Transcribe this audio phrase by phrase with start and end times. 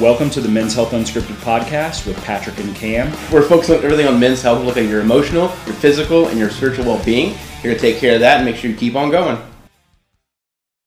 [0.00, 3.10] Welcome to the Men's Health Unscripted podcast with Patrick and Cam.
[3.32, 4.64] We're focused on everything on men's health.
[4.64, 7.34] Look at your emotional, your physical, and your spiritual well-being.
[7.62, 9.36] Here to take care of that and make sure you keep on going.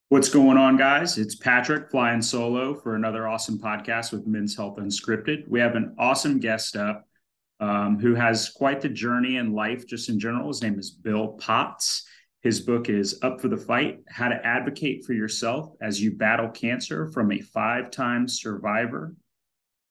[0.08, 1.18] What's going on, guys?
[1.18, 5.46] It's Patrick flying solo for another awesome podcast with Men's Health Unscripted.
[5.46, 7.06] We have an awesome guest up
[7.60, 10.48] um, who has quite the journey in life, just in general.
[10.48, 12.08] His name is Bill Potts.
[12.42, 16.50] His book is Up for the Fight How to Advocate for Yourself as You Battle
[16.50, 19.16] Cancer from a Five Time Survivor.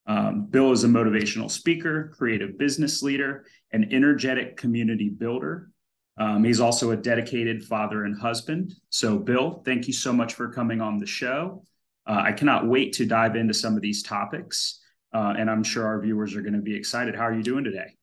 [0.07, 5.71] Um, Bill is a motivational speaker, creative business leader, and energetic community builder.
[6.19, 8.75] Um, he's also a dedicated father and husband.
[8.89, 11.63] So, Bill, thank you so much for coming on the show.
[12.05, 14.81] Uh, I cannot wait to dive into some of these topics,
[15.15, 17.15] uh, and I'm sure our viewers are going to be excited.
[17.15, 17.95] How are you doing today?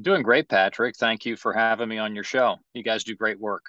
[0.00, 0.96] Doing great, Patrick.
[0.96, 2.56] Thank you for having me on your show.
[2.72, 3.64] You guys do great work.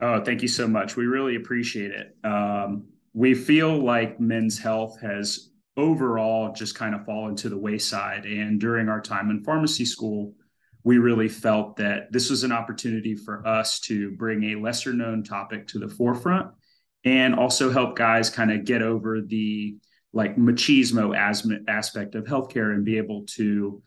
[0.00, 0.96] Oh, thank you so much.
[0.96, 2.16] We really appreciate it.
[2.22, 8.26] Um, we feel like men's health has overall just kind of fallen to the wayside.
[8.26, 10.34] And during our time in pharmacy school,
[10.82, 15.24] we really felt that this was an opportunity for us to bring a lesser known
[15.24, 16.52] topic to the forefront
[17.04, 19.76] and also help guys kind of get over the
[20.12, 21.16] like machismo
[21.66, 23.82] aspect of healthcare and be able to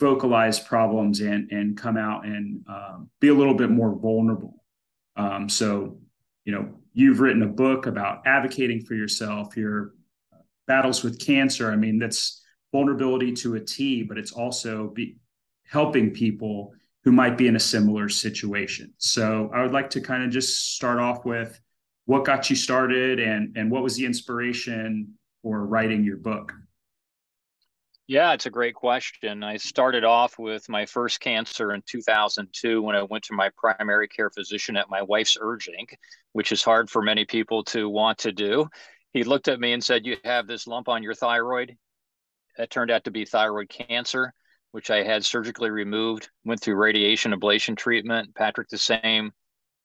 [0.00, 4.64] vocalize problems and and come out and um, be a little bit more vulnerable.
[5.16, 5.98] Um, so,
[6.44, 9.92] you know, you've written a book about advocating for yourself, your
[10.66, 11.70] battles with cancer.
[11.70, 15.18] I mean, that's vulnerability to a T, but it's also be
[15.64, 16.72] helping people
[17.04, 18.92] who might be in a similar situation.
[18.98, 21.60] So, I would like to kind of just start off with
[22.06, 26.52] what got you started and and what was the inspiration for writing your book.
[28.10, 29.44] Yeah, it's a great question.
[29.44, 34.08] I started off with my first cancer in 2002 when I went to my primary
[34.08, 35.86] care physician at my wife's urging,
[36.32, 38.68] which is hard for many people to want to do.
[39.12, 41.76] He looked at me and said, You have this lump on your thyroid.
[42.58, 44.34] It turned out to be thyroid cancer,
[44.72, 48.34] which I had surgically removed, went through radiation ablation treatment.
[48.34, 49.30] Patrick, the same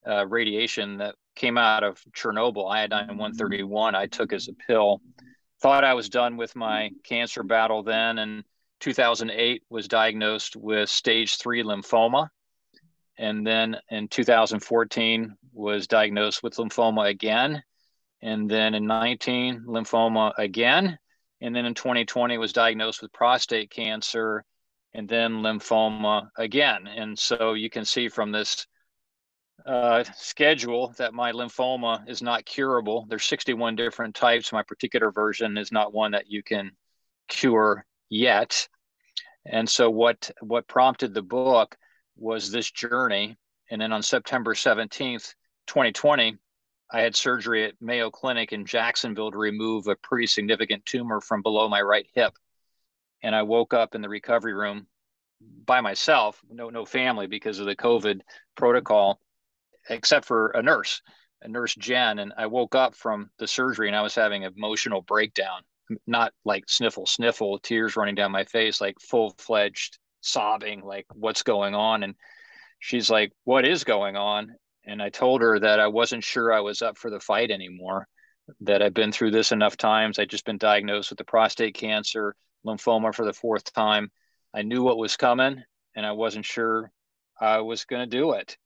[0.10, 5.00] uh, radiation that came out of Chernobyl, iodine 131, I took as a pill
[5.62, 8.18] thought I was done with my cancer battle then.
[8.18, 8.44] And
[8.82, 12.30] 2008 was diagnosed with stage three lymphoma.
[13.18, 17.64] And then in 2014 was diagnosed with lymphoma again.
[18.22, 20.98] And then in 19, lymphoma again.
[21.42, 24.44] And then in 2020 was diagnosed with prostate cancer
[24.94, 26.88] and then lymphoma again.
[26.88, 28.66] And so you can see from this
[29.66, 33.06] uh, schedule that my lymphoma is not curable.
[33.10, 34.52] There's 61 different types.
[34.52, 36.72] My particular version is not one that you can
[37.28, 38.68] cure yet.
[39.46, 41.76] And so what what prompted the book
[42.16, 43.38] was this journey.
[43.72, 45.34] And then on September 17th,
[45.68, 46.38] 2020,
[46.92, 51.42] I had surgery at Mayo Clinic in Jacksonville to remove a pretty significant tumor from
[51.42, 52.34] below my right hip.
[53.24, 54.86] And I woke up in the recovery room
[55.66, 58.22] by myself, no no family because of the COVID
[58.56, 59.20] protocol
[59.90, 61.02] except for a nurse,
[61.42, 64.54] a nurse Jen, and I woke up from the surgery and I was having an
[64.56, 65.62] emotional breakdown,
[66.08, 71.44] not like sniffle, sniffle, tears running down my face, like full fledged sobbing, like what's
[71.44, 72.16] going on, and
[72.80, 76.62] she's like, "What is going on?" And I told her that I wasn't sure I
[76.62, 78.08] was up for the fight anymore.
[78.62, 80.20] That I've been through this enough times.
[80.20, 82.36] I'd just been diagnosed with the prostate cancer,
[82.66, 84.12] lymphoma for the fourth time.
[84.54, 85.64] I knew what was coming,
[85.96, 86.92] and I wasn't sure
[87.40, 88.58] I was going to do it.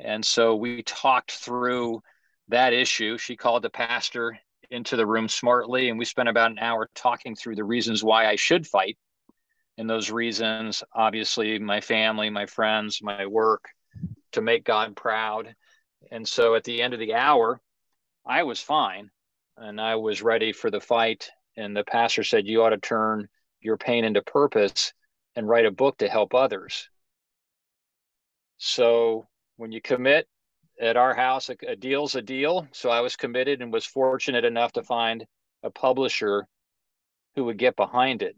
[0.00, 2.02] And so we talked through
[2.48, 3.18] that issue.
[3.18, 4.38] She called the pastor
[4.70, 8.26] into the room smartly, and we spent about an hour talking through the reasons why
[8.26, 8.98] I should fight.
[9.76, 13.66] And those reasons, obviously, my family, my friends, my work,
[14.32, 15.54] to make God proud.
[16.10, 17.60] And so at the end of the hour,
[18.26, 19.10] I was fine
[19.56, 21.30] and I was ready for the fight.
[21.56, 23.28] And the pastor said, You ought to turn
[23.60, 24.92] your pain into purpose
[25.34, 26.88] and write a book to help others.
[28.58, 29.26] So
[29.58, 30.26] when you commit
[30.80, 32.66] at our house, a, a deal's a deal.
[32.72, 35.26] So I was committed and was fortunate enough to find
[35.62, 36.46] a publisher
[37.34, 38.36] who would get behind it.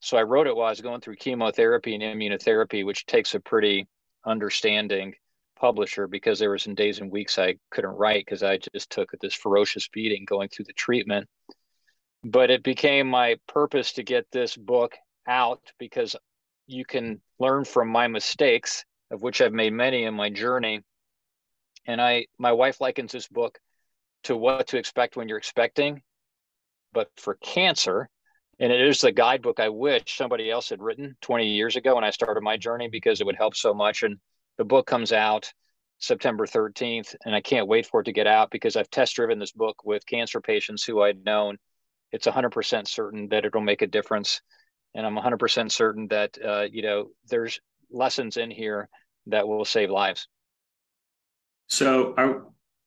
[0.00, 3.40] So I wrote it while I was going through chemotherapy and immunotherapy, which takes a
[3.40, 3.86] pretty
[4.24, 5.14] understanding
[5.60, 9.10] publisher because there were some days and weeks I couldn't write because I just took
[9.20, 11.28] this ferocious beating going through the treatment.
[12.24, 14.96] But it became my purpose to get this book
[15.26, 16.16] out because
[16.66, 20.80] you can learn from my mistakes of which I've made many in my journey.
[21.86, 23.58] And I, my wife likens this book
[24.24, 26.02] to what to expect when you're expecting,
[26.92, 28.08] but for cancer.
[28.58, 32.04] And it is the guidebook I wish somebody else had written 20 years ago when
[32.04, 34.02] I started my journey because it would help so much.
[34.02, 34.18] And
[34.56, 35.52] the book comes out
[35.98, 39.38] September 13th, and I can't wait for it to get out because I've test driven
[39.38, 41.58] this book with cancer patients who I'd known
[42.12, 44.40] it's 100% certain that it'll make a difference.
[44.94, 47.58] And I'm 100% certain that, uh, you know, there's
[47.90, 48.88] lessons in here
[49.26, 50.28] that will save lives.
[51.68, 52.34] So I,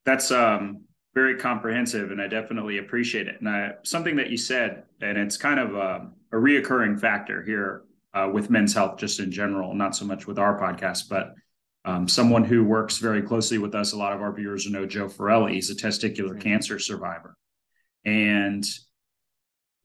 [0.05, 0.83] that's um,
[1.13, 3.37] very comprehensive, and I definitely appreciate it.
[3.39, 7.83] And I, something that you said, and it's kind of a, a reoccurring factor here
[8.13, 11.33] uh, with men's health, just in general, not so much with our podcast, but
[11.85, 13.93] um, someone who works very closely with us.
[13.93, 15.53] A lot of our viewers know Joe Forelli.
[15.53, 17.35] He's a testicular cancer survivor,
[18.05, 18.65] and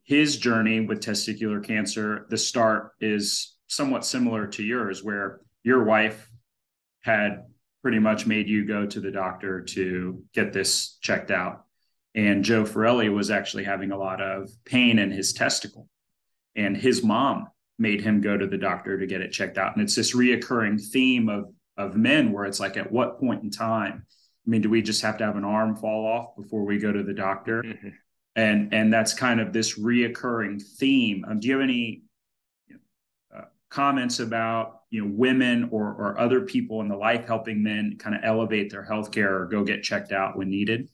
[0.05, 6.30] his journey with testicular cancer, the start is somewhat similar to yours, where your wife
[7.01, 7.45] had
[7.83, 11.65] pretty much made you go to the doctor to get this checked out.
[12.15, 15.89] And Joe Forelli was actually having a lot of pain in his testicle.
[16.57, 17.49] And his mom
[17.79, 19.75] made him go to the doctor to get it checked out.
[19.75, 23.51] And it's this reoccurring theme of, of men where it's like, at what point in
[23.51, 24.05] time?
[24.47, 26.93] I mean, do we just have to have an arm fall off before we go
[26.93, 27.63] to the doctor?
[27.63, 27.89] Mm-hmm.
[28.37, 31.25] And and that's kind of this reoccurring theme.
[31.29, 32.03] Um, do you have any
[33.37, 37.97] uh, comments about you know women or or other people in the life helping men
[37.99, 40.89] kind of elevate their healthcare or go get checked out when needed?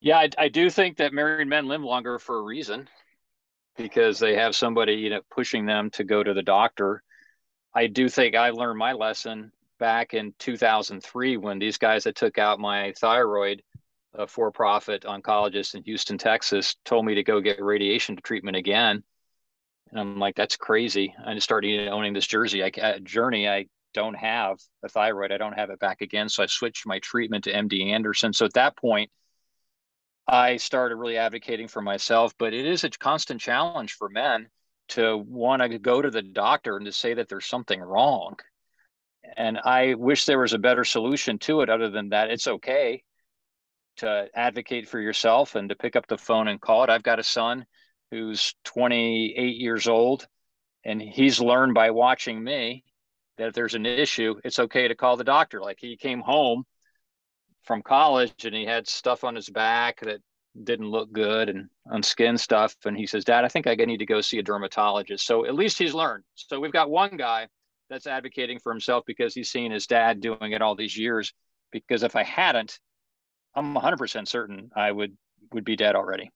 [0.00, 2.88] Yeah I, I do think that married men live longer for a reason
[3.76, 7.02] because they have somebody you know pushing them to go to the doctor.
[7.74, 12.38] I do think i learned my lesson back in 2003 when these guys that took
[12.38, 13.62] out my thyroid
[14.14, 19.02] a for-profit oncologist in houston texas told me to go get radiation treatment again
[19.94, 21.14] and I'm like, that's crazy.
[21.24, 22.64] I started owning this jersey.
[22.64, 23.48] I, uh, journey.
[23.48, 25.30] I don't have a thyroid.
[25.30, 26.28] I don't have it back again.
[26.28, 28.32] So I switched my treatment to MD Anderson.
[28.32, 29.10] So at that point,
[30.26, 32.34] I started really advocating for myself.
[32.38, 34.48] But it is a constant challenge for men
[34.88, 38.36] to want to go to the doctor and to say that there's something wrong.
[39.36, 43.04] And I wish there was a better solution to it other than that it's okay
[43.98, 46.90] to advocate for yourself and to pick up the phone and call it.
[46.90, 47.64] I've got a son
[48.10, 50.26] who's 28 years old,
[50.84, 52.84] and he's learned by watching me
[53.36, 55.60] that if there's an issue, it's okay to call the doctor.
[55.60, 56.64] Like he came home
[57.64, 60.20] from college and he had stuff on his back that
[60.62, 62.76] didn't look good and on skin stuff.
[62.84, 65.26] And he says, Dad, I think I need to go see a dermatologist.
[65.26, 66.24] So at least he's learned.
[66.34, 67.48] So we've got one guy
[67.90, 71.32] that's advocating for himself because he's seen his dad doing it all these years.
[71.72, 72.78] Because if I hadn't,
[73.56, 75.16] I'm 100% certain I would
[75.52, 76.30] would be dead already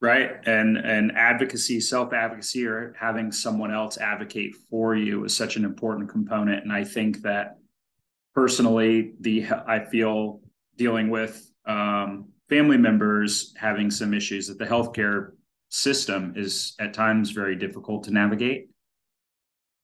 [0.00, 0.32] right?
[0.46, 5.64] And and advocacy self advocacy or having someone else advocate for you is such an
[5.64, 6.62] important component.
[6.62, 7.58] And i think that
[8.34, 10.40] personally the i feel
[10.76, 15.30] dealing with um, family members having some issues that the healthcare
[15.68, 18.68] system is at times very difficult to navigate.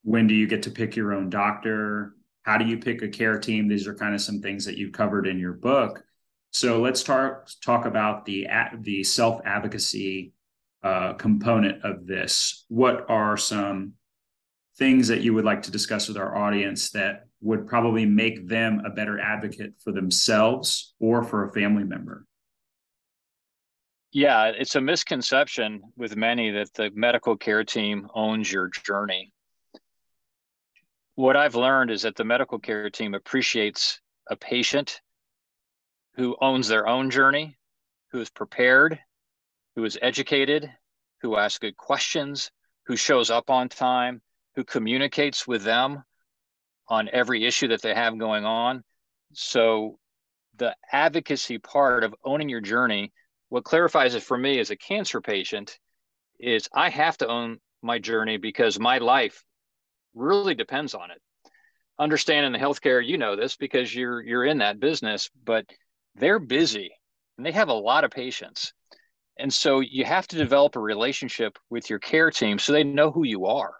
[0.04, 2.14] When do you get to pick your own doctor?
[2.42, 3.68] How do you pick a care team?
[3.68, 6.04] These are kind of some things that you've covered in your book
[6.52, 8.46] so let's talk talk about the
[8.80, 10.32] the self advocacy
[10.82, 12.64] uh, component of this.
[12.68, 13.94] What are some
[14.76, 18.82] things that you would like to discuss with our audience that would probably make them
[18.84, 22.26] a better advocate for themselves or for a family member?
[24.12, 29.32] Yeah, it's a misconception with many that the medical care team owns your journey.
[31.14, 35.00] What I've learned is that the medical care team appreciates a patient
[36.14, 37.56] who owns their own journey,
[38.10, 38.98] who is prepared,
[39.76, 40.70] who is educated,
[41.20, 42.50] who asks good questions,
[42.86, 44.20] who shows up on time,
[44.54, 46.02] who communicates with them
[46.88, 48.82] on every issue that they have going on.
[49.32, 49.98] So,
[50.56, 53.12] the advocacy part of owning your journey,
[53.48, 55.78] what clarifies it for me as a cancer patient
[56.38, 59.42] is I have to own my journey because my life
[60.14, 61.22] really depends on it.
[61.98, 65.64] Understanding the healthcare, you know this because you're you're in that business, but
[66.14, 66.92] they're busy
[67.36, 68.72] and they have a lot of patients.
[69.38, 73.10] And so you have to develop a relationship with your care team so they know
[73.10, 73.74] who you are.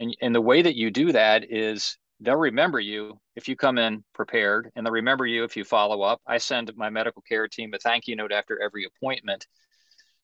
[0.00, 3.78] And, and the way that you do that is they'll remember you if you come
[3.78, 6.20] in prepared and they'll remember you if you follow up.
[6.26, 9.46] I send my medical care team a thank you note after every appointment.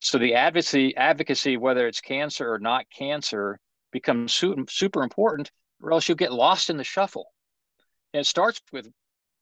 [0.01, 3.59] So the advocacy, advocacy, whether it's cancer or not cancer,
[3.91, 7.27] becomes su- super important, or else you'll get lost in the shuffle.
[8.13, 8.87] And it starts with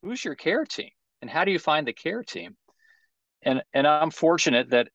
[0.02, 0.90] who's your care team?
[1.22, 2.56] And how do you find the care team?
[3.44, 4.88] And and i'm fortunate that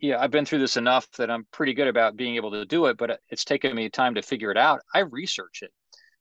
[0.00, 2.86] yeah i've been through this enough that i'm pretty good about being able to do
[2.86, 4.80] it but it's taken me time to figure it out.
[4.94, 5.72] I research it.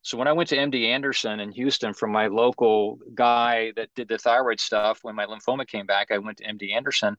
[0.02, 4.08] So when i went to md anderson in houston from my local guy that did
[4.08, 7.18] the thyroid stuff when my lymphoma came back i went to md anderson.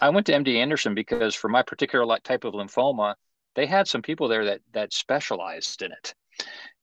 [0.00, 3.14] I went to md anderson because for my particular type of lymphoma
[3.54, 6.14] they had some people there that that specialized in it.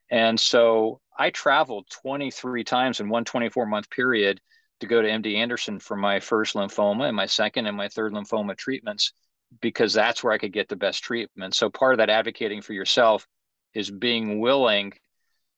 [0.10, 4.40] And so i traveled 23 times in one 24 month period
[4.80, 8.14] to go to MD Anderson for my first lymphoma and my second and my third
[8.14, 9.14] lymphoma treatments
[9.62, 11.56] because that's where I could get the best treatment.
[11.56, 13.26] So part of that advocating for yourself
[13.74, 14.94] is being willing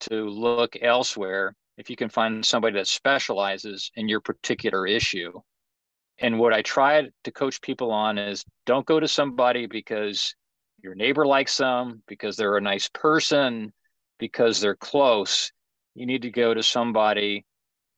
[0.01, 5.31] to look elsewhere if you can find somebody that specializes in your particular issue.
[6.19, 10.36] And what I try to coach people on is don't go to somebody because
[10.81, 13.71] your neighbor likes them, because they're a nice person,
[14.19, 15.51] because they're close.
[15.93, 17.45] You need to go to somebody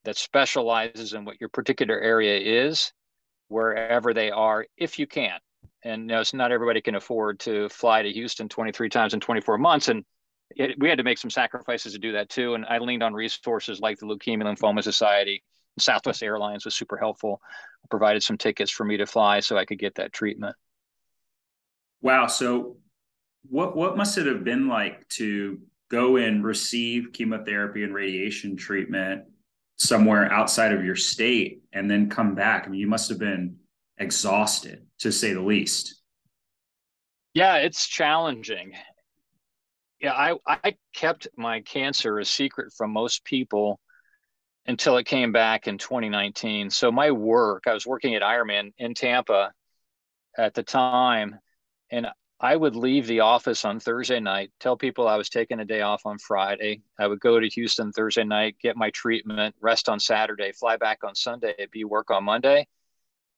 [0.06, 2.94] that specializes in what your particular area is,
[3.48, 5.40] wherever they are, if you can.
[5.84, 9.20] And you know, it's not everybody can afford to fly to Houston 23 times in
[9.20, 9.88] 24 months.
[9.88, 10.06] And
[10.56, 12.54] it, we had to make some sacrifices to do that too.
[12.56, 15.44] And I leaned on resources like the Leukemia Lymphoma Society.
[15.78, 17.42] Southwest Airlines was super helpful,
[17.90, 20.56] provided some tickets for me to fly so I could get that treatment.
[22.02, 22.28] Wow.
[22.28, 22.78] So
[23.44, 29.24] what what must it have been like to go and receive chemotherapy and radiation treatment
[29.80, 32.66] somewhere outside of your state and then come back?
[32.66, 33.58] I mean, you must have been
[33.98, 36.02] exhausted to say the least.
[37.34, 38.74] Yeah, it's challenging.
[40.00, 43.80] Yeah, I, I kept my cancer a secret from most people
[44.66, 46.70] until it came back in 2019.
[46.70, 49.52] So my work, I was working at Ironman in Tampa
[50.38, 51.40] at the time,
[51.92, 52.08] and
[52.42, 55.82] I would leave the office on Thursday night, tell people I was taking a day
[55.82, 56.84] off on Friday.
[56.98, 61.00] I would go to Houston Thursday night, get my treatment, rest on Saturday, fly back
[61.04, 62.66] on Sunday, be work on Monday.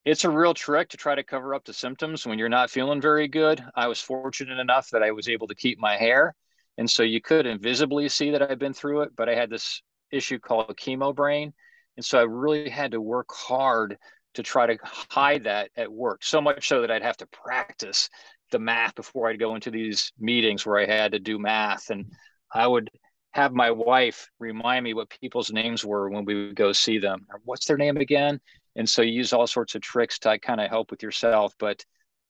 [0.05, 3.01] It's a real trick to try to cover up the symptoms when you're not feeling
[3.01, 3.63] very good.
[3.75, 6.35] I was fortunate enough that I was able to keep my hair.
[6.77, 9.81] And so you could invisibly see that I've been through it, but I had this
[10.11, 11.53] issue called chemo brain.
[11.97, 13.97] And so I really had to work hard
[14.35, 18.09] to try to hide that at work, so much so that I'd have to practice
[18.51, 21.89] the math before I'd go into these meetings where I had to do math.
[21.89, 22.05] And
[22.53, 22.89] I would
[23.31, 27.25] have my wife remind me what people's names were when we would go see them.
[27.45, 28.39] What's their name again?
[28.75, 31.53] And so you use all sorts of tricks to kind of help with yourself.
[31.59, 31.83] But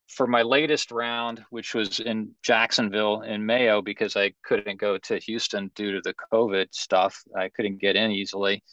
[0.07, 5.17] for my latest round, which was in Jacksonville in Mayo, because I couldn't go to
[5.19, 8.63] Houston due to the COVID stuff, I couldn't get in easily.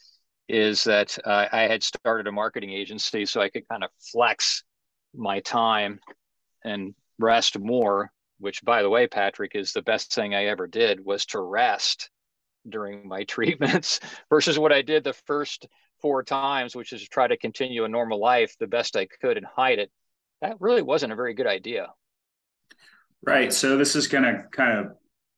[0.47, 4.63] Is that uh, I had started a marketing agency so I could kind of flex
[5.15, 5.99] my time
[6.63, 8.11] and rest more.
[8.39, 12.09] Which, by the way, Patrick, is the best thing I ever did was to rest
[12.67, 13.99] during my treatments
[14.29, 15.67] versus what I did the first
[16.01, 19.45] four times, which is try to continue a normal life the best I could and
[19.45, 19.91] hide it
[20.41, 21.87] that really wasn't a very good idea.
[23.25, 23.51] Right.
[23.51, 24.93] So this is going to kind of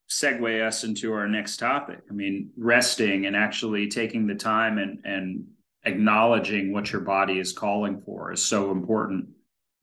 [0.09, 1.99] segue us into our next topic.
[2.09, 5.45] I mean, resting and actually taking the time and and
[5.83, 9.29] acknowledging what your body is calling for is so important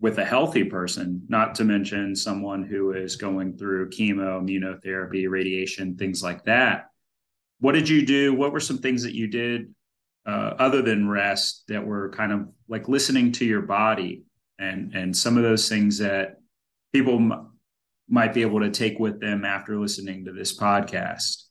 [0.00, 5.96] with a healthy person, not to mention someone who is going through chemo, immunotherapy, radiation,
[5.96, 6.90] things like that.
[7.60, 8.32] What did you do?
[8.34, 9.74] What were some things that you did
[10.28, 14.24] uh, other than rest that were kind of like listening to your body
[14.58, 16.36] and and some of those things that
[16.92, 17.52] people m-
[18.08, 21.44] might be able to take with them after listening to this podcast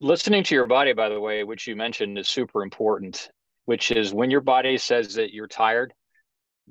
[0.00, 3.28] listening to your body by the way which you mentioned is super important
[3.66, 5.92] which is when your body says that you're tired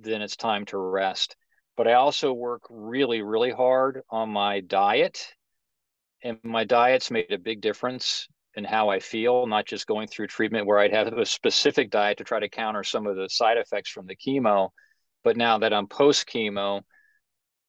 [0.01, 1.35] then it's time to rest
[1.77, 5.33] but i also work really really hard on my diet
[6.23, 10.27] and my diet's made a big difference in how I feel, not just going through
[10.27, 13.57] treatment where I'd have a specific diet to try to counter some of the side
[13.57, 14.69] effects from the chemo.
[15.23, 16.81] But now that I'm post chemo,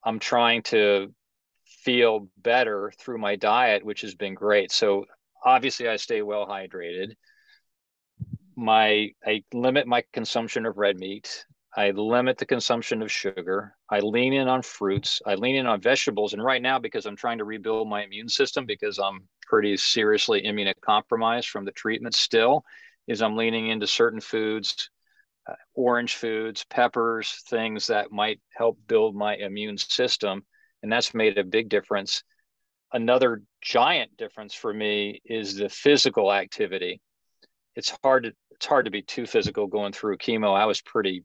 [0.04, 1.14] I'm trying to
[1.64, 4.72] feel better through my diet, which has been great.
[4.72, 5.04] So
[5.44, 7.14] obviously I stay well hydrated.
[8.56, 11.44] My I limit my consumption of red meat.
[11.76, 13.76] I limit the consumption of sugar.
[13.88, 15.22] I lean in on fruits.
[15.24, 16.32] I lean in on vegetables.
[16.32, 20.42] And right now, because I'm trying to rebuild my immune system, because I'm pretty seriously
[20.42, 22.64] immunocompromised from the treatment still,
[23.06, 24.90] is I'm leaning into certain foods,
[25.48, 30.44] uh, orange foods, peppers, things that might help build my immune system.
[30.82, 32.24] And that's made a big difference.
[32.92, 37.00] Another giant difference for me is the physical activity.
[37.76, 40.54] It's hard to it's hard to be too physical going through chemo.
[40.54, 41.24] I was pretty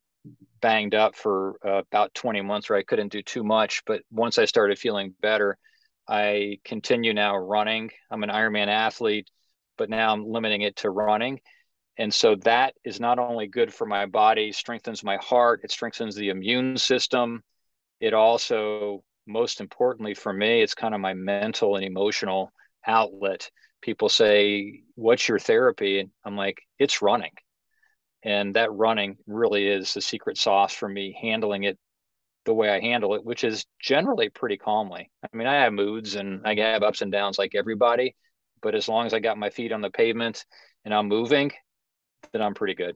[0.62, 3.84] banged up for uh, about 20 months where I couldn't do too much.
[3.86, 5.58] But once I started feeling better,
[6.08, 7.92] I continue now running.
[8.10, 9.30] I'm an Ironman athlete,
[9.78, 11.40] but now I'm limiting it to running.
[11.98, 16.16] And so that is not only good for my body, strengthens my heart, it strengthens
[16.16, 17.42] the immune system.
[18.00, 22.52] It also, most importantly for me, it's kind of my mental and emotional
[22.86, 23.50] outlet.
[23.82, 26.00] People say, What's your therapy?
[26.00, 27.32] And I'm like, It's running
[28.26, 31.78] and that running really is the secret sauce for me handling it
[32.46, 35.10] the way I handle it, which is generally pretty calmly.
[35.24, 38.16] I mean, I have moods and I have ups and downs like everybody,
[38.62, 40.44] but as long as I got my feet on the pavement
[40.84, 41.52] and I'm moving,
[42.34, 42.96] then I'm pretty good.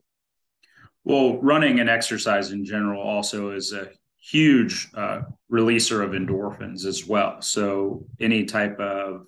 [1.04, 3.88] Well, running and exercise in general also is a
[4.20, 7.40] huge uh, releaser of endorphins as well.
[7.40, 9.26] So any type of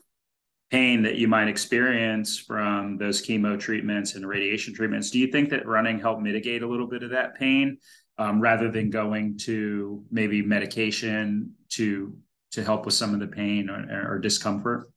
[0.73, 5.51] pain that you might experience from those chemo treatments and radiation treatments, do you think
[5.51, 7.77] that running helped mitigate a little bit of that pain
[8.17, 12.17] um, rather than going to maybe medication to
[12.53, 14.91] to help with some of the pain or, or discomfort?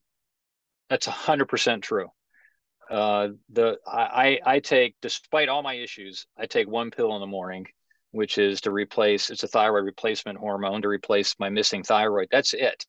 [0.90, 2.08] That's hundred percent true.
[2.90, 7.28] Uh, the I I take despite all my issues, I take one pill in the
[7.28, 7.66] morning,
[8.12, 12.30] which is to replace it's a thyroid replacement hormone to replace my missing thyroid.
[12.32, 12.86] That's it.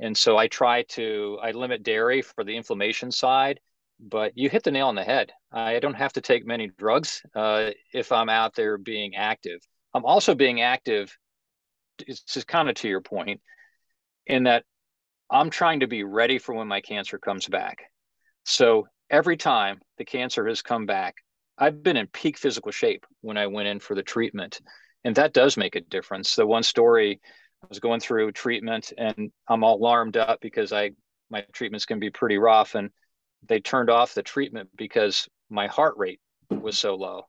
[0.00, 3.60] And so I try to I limit dairy for the inflammation side,
[4.00, 5.30] but you hit the nail on the head.
[5.52, 9.60] I don't have to take many drugs uh, if I'm out there being active.
[9.92, 11.14] I'm also being active.
[11.98, 13.40] It's just kind of to your point,
[14.26, 14.64] in that
[15.30, 17.84] I'm trying to be ready for when my cancer comes back.
[18.44, 21.16] So every time the cancer has come back,
[21.58, 24.60] I've been in peak physical shape when I went in for the treatment.
[25.04, 26.34] And that does make a difference.
[26.34, 27.20] The one story
[27.62, 30.92] I was going through treatment and I'm all alarmed up because I
[31.30, 32.90] my treatments can be pretty rough and
[33.46, 37.22] they turned off the treatment because my heart rate was so low.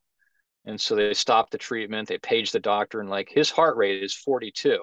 [0.66, 2.08] And so they stopped the treatment.
[2.08, 4.70] They paged the doctor and like his heart rate is 42.
[4.72, 4.80] And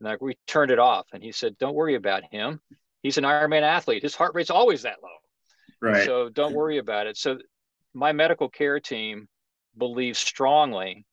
[0.00, 1.06] like we turned it off.
[1.12, 2.60] And he said, Don't worry about him.
[3.02, 4.02] He's an Ironman athlete.
[4.02, 5.08] His heart rate's always that low.
[5.80, 6.06] Right.
[6.06, 7.16] So don't worry about it.
[7.16, 7.38] So
[7.94, 9.28] my medical care team
[9.76, 11.04] believes strongly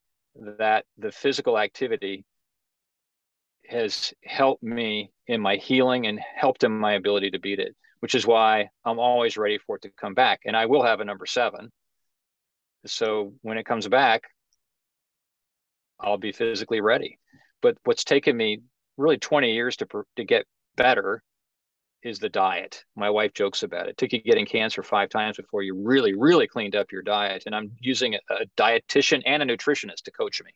[0.58, 2.26] that the physical activity
[3.70, 8.16] has helped me in my healing and helped in my ability to beat it, which
[8.16, 10.42] is why I'm always ready for it to come back.
[10.46, 11.72] And I will have a number seven.
[12.86, 14.24] So when it comes back,
[16.00, 17.20] I'll be physically ready.
[17.62, 18.62] But what's taken me
[18.98, 20.46] really 20 years to to get
[20.76, 21.22] better
[22.02, 22.86] is the diet.
[22.96, 23.92] My wife jokes about it.
[23.92, 23.98] it.
[23.98, 27.44] Took you getting cancer five times before you really, really cleaned up your diet.
[27.46, 30.52] And I'm using a, a dietitian and a nutritionist to coach me.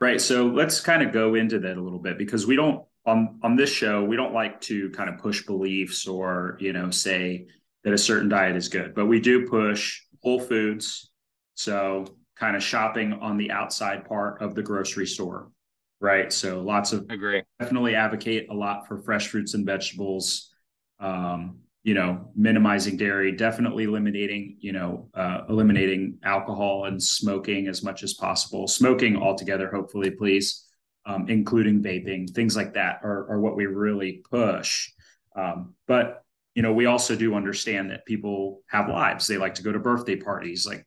[0.00, 0.20] Right.
[0.20, 3.56] So let's kind of go into that a little bit because we don't on on
[3.56, 7.46] this show we don't like to kind of push beliefs or you know say
[7.84, 11.10] that a certain diet is good, but we do push whole foods.
[11.54, 15.50] So kind of shopping on the outside part of the grocery store
[16.00, 16.32] right?
[16.32, 17.42] So lots of agree.
[17.58, 20.50] Definitely advocate a lot for fresh fruits and vegetables.
[20.98, 27.82] Um, you know, minimizing dairy, definitely eliminating, you know, uh, eliminating alcohol and smoking as
[27.82, 28.68] much as possible.
[28.68, 30.66] Smoking altogether, hopefully, please,
[31.06, 34.90] um, including vaping, things like that are, are what we really push.
[35.34, 36.22] Um, but
[36.54, 39.26] you know, we also do understand that people have lives.
[39.26, 40.66] They like to go to birthday parties.
[40.66, 40.84] Like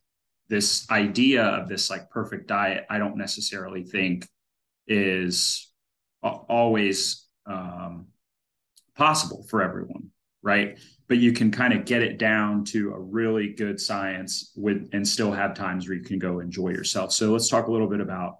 [0.48, 4.28] this idea of this like perfect diet, I don't necessarily think
[4.86, 5.72] is
[6.22, 8.06] always um,
[8.96, 10.10] possible for everyone,
[10.44, 10.78] right?
[11.08, 15.06] But you can kind of get it down to a really good science with and
[15.06, 17.12] still have times where you can go enjoy yourself.
[17.12, 18.38] So let's talk a little bit about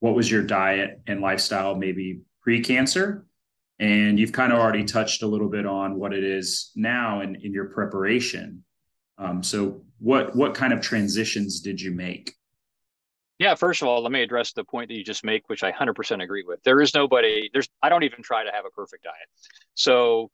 [0.00, 3.26] what was your diet and lifestyle maybe pre-cancer
[3.78, 7.34] and you've kind of already touched a little bit on what it is now in,
[7.36, 8.62] in your preparation
[9.18, 12.34] um, so what what kind of transitions did you make
[13.38, 15.70] yeah, first of all, let me address the point that you just make, which I
[15.70, 16.62] 100% agree with.
[16.62, 19.28] There is nobody, there's, I don't even try to have a perfect diet.
[19.74, 20.30] So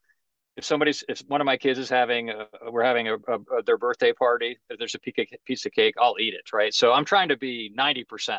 [0.56, 3.78] if somebody's, if one of my kids is having, a, we're having a, a, their
[3.78, 6.74] birthday party, if there's a piece of cake, I'll eat it, right?
[6.74, 8.38] So I'm trying to be 90%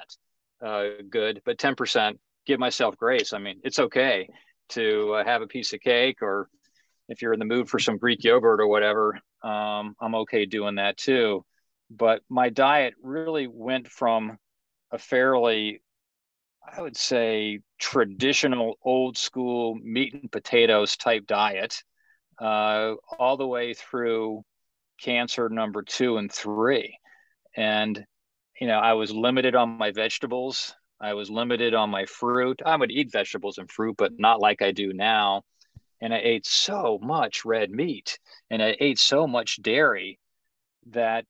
[0.63, 3.33] uh, good, but 10% give myself grace.
[3.33, 4.27] I mean, it's okay
[4.69, 6.49] to uh, have a piece of cake or
[7.09, 10.75] if you're in the mood for some Greek yogurt or whatever, um, I'm okay doing
[10.75, 11.43] that too.
[11.89, 14.37] But my diet really went from
[14.91, 15.81] a fairly,
[16.65, 21.83] I would say, traditional, old school meat and potatoes type diet,
[22.39, 24.43] uh, all the way through
[25.01, 26.97] cancer number two and three.
[27.55, 28.05] And,
[28.59, 30.75] you know, I was limited on my vegetables.
[30.99, 32.61] I was limited on my fruit.
[32.65, 35.43] I would eat vegetables and fruit, but not like I do now.
[36.01, 38.19] And I ate so much red meat
[38.49, 40.19] and I ate so much dairy
[40.91, 41.25] that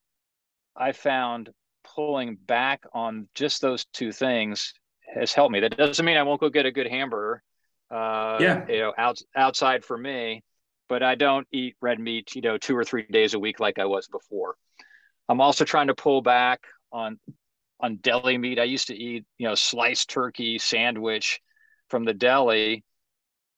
[0.75, 1.49] I found
[1.83, 4.73] pulling back on just those two things
[5.13, 5.59] has helped me.
[5.59, 7.43] That doesn't mean I won't go get a good hamburger.
[7.91, 8.65] Uh, yeah.
[8.67, 10.43] You know, out, outside for me,
[10.93, 13.79] but I don't eat red meat, you know, two or three days a week like
[13.79, 14.53] I was before.
[15.27, 16.59] I'm also trying to pull back
[16.91, 17.19] on
[17.79, 18.59] on deli meat.
[18.59, 21.41] I used to eat, you know, sliced turkey sandwich
[21.89, 22.83] from the deli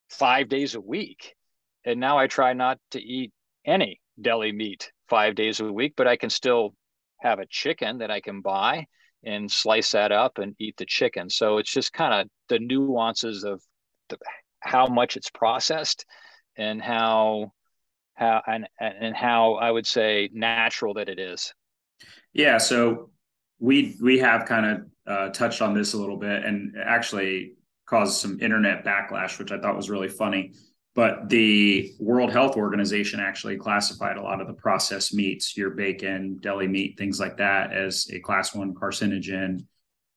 [0.10, 1.36] five days a week.
[1.84, 3.34] And now I try not to eat
[3.66, 6.74] any deli meat five days a week, but I can still
[7.20, 8.86] have a chicken that I can buy
[9.26, 11.30] and slice that up and eat the chicken.
[11.30, 13.62] So it's just kind of the nuances of
[14.08, 14.18] the,
[14.62, 16.06] how much it's processed
[16.58, 17.52] and how
[18.14, 21.54] how and and how I would say natural that it is.
[22.34, 23.12] Yeah, so
[23.60, 27.54] we we have kind of uh, touched on this a little bit, and actually
[27.86, 30.54] caused some internet backlash, which I thought was really funny.
[30.96, 36.38] But the World Health Organization actually classified a lot of the processed meats, your bacon,
[36.40, 39.66] deli meat, things like that, as a class one carcinogen,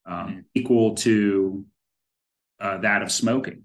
[0.06, 0.44] um, mm.
[0.54, 1.64] equal to
[2.60, 3.64] uh, that of smoking,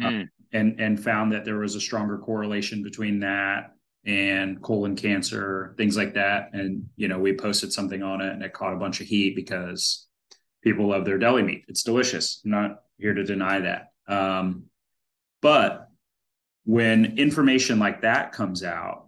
[0.00, 0.22] mm.
[0.22, 5.74] uh, and and found that there was a stronger correlation between that and colon cancer,
[5.76, 6.50] things like that.
[6.52, 9.36] And you know, we posted something on it, and it caught a bunch of heat
[9.36, 10.06] because
[10.62, 11.64] people love their deli meat.
[11.68, 12.40] It's delicious.
[12.44, 13.92] I'm not here to deny that.
[14.06, 14.64] Um,
[15.42, 15.88] but
[16.64, 19.06] when information like that comes out,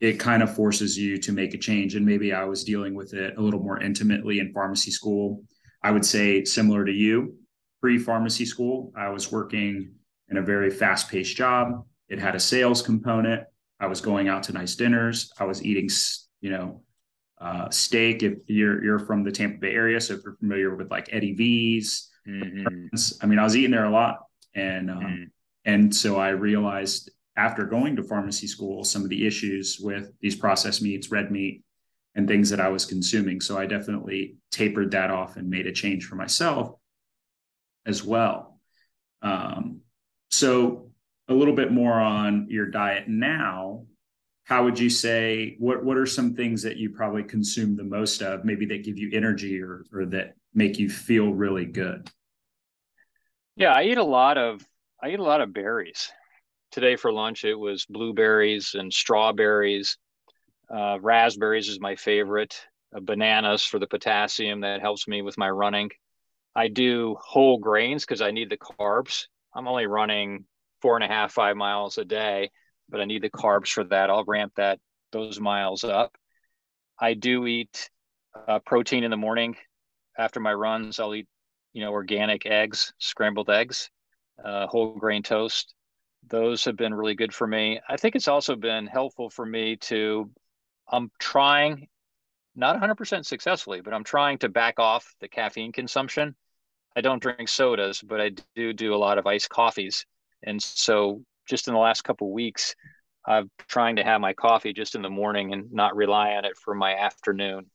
[0.00, 1.94] it kind of forces you to make a change.
[1.94, 5.42] And maybe I was dealing with it a little more intimately in pharmacy school.
[5.82, 7.36] I would say similar to you,
[7.80, 9.94] pre pharmacy school, I was working
[10.32, 11.84] in a very fast paced job.
[12.08, 13.44] It had a sales component.
[13.78, 15.30] I was going out to nice dinners.
[15.38, 15.88] I was eating,
[16.40, 16.82] you know,
[17.40, 18.22] uh, steak.
[18.22, 21.34] If you're you're from the Tampa Bay area, so if you're familiar with like Eddie
[21.34, 22.86] V's, mm-hmm.
[23.20, 24.18] I mean, I was eating there a lot,
[24.54, 25.24] and um, mm.
[25.64, 30.36] and so I realized after going to pharmacy school some of the issues with these
[30.36, 31.62] processed meats, red meat,
[32.14, 33.40] and things that I was consuming.
[33.40, 36.74] So I definitely tapered that off and made a change for myself
[37.86, 38.60] as well.
[39.22, 39.81] Um,
[40.32, 40.90] so
[41.28, 43.84] a little bit more on your diet now.
[44.44, 48.22] How would you say what what are some things that you probably consume the most
[48.22, 52.10] of maybe that give you energy or or that make you feel really good?
[53.56, 54.66] Yeah i eat a lot of
[55.02, 56.10] i eat a lot of berries.
[56.72, 59.96] Today for lunch it was blueberries and strawberries.
[60.68, 62.60] Uh, raspberries is my favorite.
[62.94, 65.90] Uh, bananas for the potassium that helps me with my running.
[66.54, 70.44] I do whole grains because i need the carbs i'm only running
[70.80, 72.50] four and a half five miles a day
[72.92, 74.10] but I need the carbs for that.
[74.10, 74.78] I'll ramp that
[75.10, 76.16] those miles up.
[77.00, 77.90] I do eat
[78.46, 79.56] uh, protein in the morning
[80.16, 81.00] after my runs.
[81.00, 81.26] I'll eat,
[81.72, 83.90] you know, organic eggs, scrambled eggs,
[84.44, 85.74] uh, whole grain toast.
[86.28, 87.80] Those have been really good for me.
[87.88, 90.30] I think it's also been helpful for me to.
[90.90, 91.88] I'm trying,
[92.54, 96.34] not 100% successfully, but I'm trying to back off the caffeine consumption.
[96.96, 100.04] I don't drink sodas, but I do do a lot of iced coffees,
[100.42, 102.74] and so just in the last couple weeks,
[103.26, 106.56] I'm trying to have my coffee just in the morning and not rely on it
[106.56, 107.70] for my afternoon.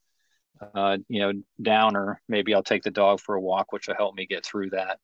[0.74, 3.96] Uh, you know, down or maybe I'll take the dog for a walk, which will
[3.96, 4.98] help me get through that.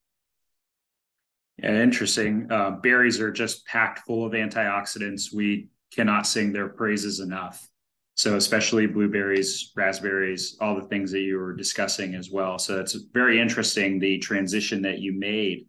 [1.58, 2.48] Yeah, interesting.
[2.52, 5.32] Uh, berries are just packed full of antioxidants.
[5.32, 7.70] We cannot sing their praises enough.
[8.16, 12.60] So, especially blueberries, raspberries, all the things that you were discussing as well.
[12.60, 15.66] So, it's very interesting the transition that you made.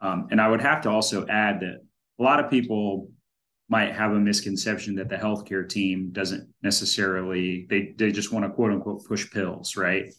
[0.00, 1.80] Um, and I would have to also add that
[2.18, 3.10] a lot of people
[3.68, 8.50] might have a misconception that the healthcare team doesn't necessarily they they just want to
[8.50, 10.12] quote unquote push pills, right?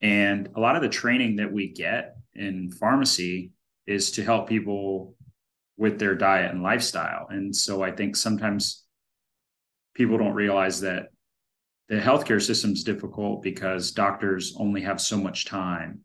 [0.00, 3.52] And a lot of the training that we get in pharmacy
[3.86, 5.14] is to help people
[5.76, 7.26] with their diet and lifestyle.
[7.30, 8.84] And so I think sometimes
[9.94, 11.08] people don't realize that
[11.88, 16.00] the healthcare system is difficult because doctors only have so much time.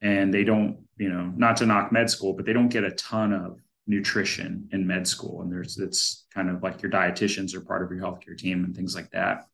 [0.00, 2.90] And they don't, you know, not to knock med school, but they don't get a
[2.92, 5.42] ton of nutrition in med school.
[5.42, 8.74] And there's it's kind of like your dietitians are part of your healthcare team and
[8.74, 9.46] things like that.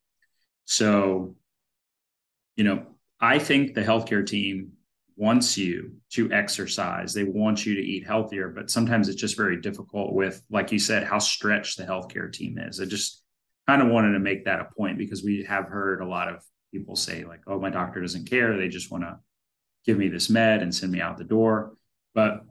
[0.65, 1.35] So
[2.59, 2.85] you know
[3.21, 4.73] i think the healthcare team
[5.17, 7.13] wants you to exercise.
[7.13, 10.79] They want you to eat healthier but sometimes it's just very difficult with like you
[10.79, 12.79] said how stretched the healthcare team is.
[12.79, 13.25] It just
[13.69, 16.43] kind of wanted to make that a point because we have heard a lot of
[16.73, 19.19] people say like oh my doctor doesn't care they just want to
[19.87, 21.75] give me this med and send me out the door
[22.15, 22.45] but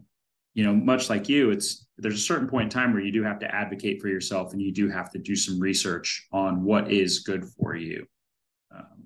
[0.58, 3.22] you know, much like you, it's there's a certain point in time where you do
[3.22, 6.92] have to advocate for yourself and you do have to do some research on what
[6.92, 8.08] is good for you.
[8.76, 9.04] Um,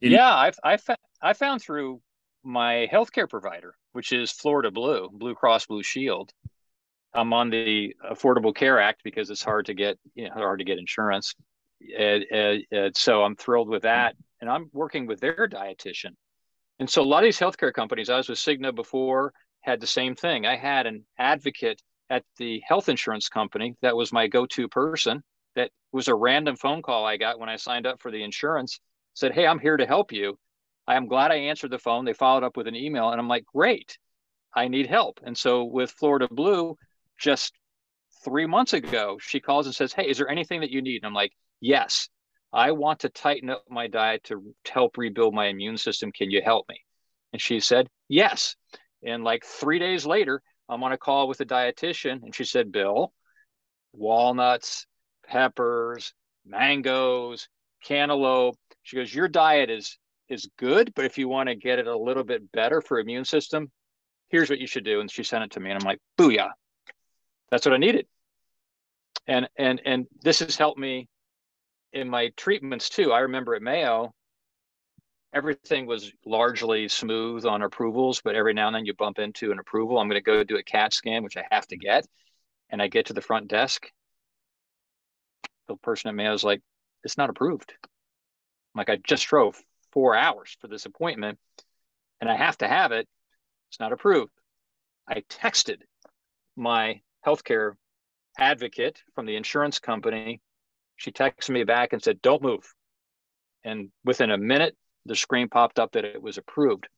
[0.00, 0.82] in- yeah, I've, I've,
[1.22, 2.00] I found through
[2.42, 6.32] my healthcare provider, which is Florida Blue, Blue Cross Blue Shield.
[7.14, 10.64] I'm on the Affordable Care Act because it's hard to get, you know, hard to
[10.64, 11.34] get insurance.
[11.98, 14.14] And, and, and so I'm thrilled with that.
[14.40, 16.14] And I'm working with their dietitian.
[16.78, 19.86] And so a lot of these healthcare companies, I was with Cigna before, had the
[19.86, 20.46] same thing.
[20.46, 25.22] I had an advocate at the health insurance company that was my go-to person.
[25.54, 28.80] That was a random phone call I got when I signed up for the insurance.
[29.14, 30.38] Said, "Hey, I'm here to help you."
[30.86, 32.04] I am glad I answered the phone.
[32.04, 33.98] They followed up with an email, and I'm like, "Great,
[34.54, 36.76] I need help." And so with Florida Blue,
[37.22, 37.52] just
[38.24, 41.06] three months ago, she calls and says, "Hey, is there anything that you need?" And
[41.06, 42.08] I'm like, "Yes,
[42.52, 46.12] I want to tighten up my diet to help rebuild my immune system.
[46.12, 46.80] Can you help me?"
[47.32, 48.56] And she said, "Yes."
[49.02, 52.72] And like three days later, I'm on a call with a dietitian, and she said,
[52.72, 53.12] Bill,
[53.92, 54.86] walnuts,
[55.26, 57.48] peppers, mangoes,
[57.84, 58.56] cantaloupe.
[58.82, 61.98] She goes, Your diet is is good, but if you want to get it a
[61.98, 63.70] little bit better for immune system,
[64.28, 65.00] here's what you should do.
[65.00, 66.48] And she sent it to me, and I'm like, booyah.
[67.52, 68.06] That's what I needed.
[69.26, 71.06] And and and this has helped me
[71.92, 73.12] in my treatments too.
[73.12, 74.14] I remember at Mayo,
[75.34, 79.58] everything was largely smooth on approvals, but every now and then you bump into an
[79.58, 79.98] approval.
[79.98, 81.82] I'm going to go do a CAT scan, which I have to mm-hmm.
[81.82, 82.06] get.
[82.70, 83.86] And I get to the front desk.
[85.68, 86.62] The person at Mayo is like,
[87.04, 87.74] it's not approved.
[87.82, 89.62] I'm like, I just drove
[89.92, 91.38] four hours for this appointment
[92.18, 93.06] and I have to have it.
[93.70, 94.32] It's not approved.
[95.06, 95.82] I texted
[96.56, 97.72] my healthcare
[98.38, 100.40] advocate from the insurance company.
[100.96, 102.72] She texted me back and said, Don't move.
[103.64, 106.88] And within a minute, the screen popped up that it was approved.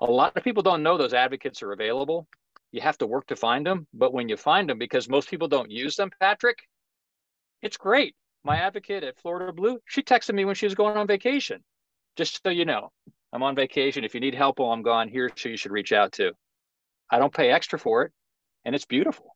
[0.00, 2.26] A lot of people don't know those advocates are available.
[2.72, 3.86] You have to work to find them.
[3.94, 6.58] But when you find them, because most people don't use them, Patrick,
[7.62, 8.14] it's great.
[8.42, 11.62] My advocate at Florida Blue, she texted me when she was going on vacation.
[12.16, 12.90] Just so you know,
[13.32, 14.04] I'm on vacation.
[14.04, 16.32] If you need help while I'm gone, here's who you should reach out to.
[17.10, 18.12] I don't pay extra for it,
[18.64, 19.33] and it's beautiful.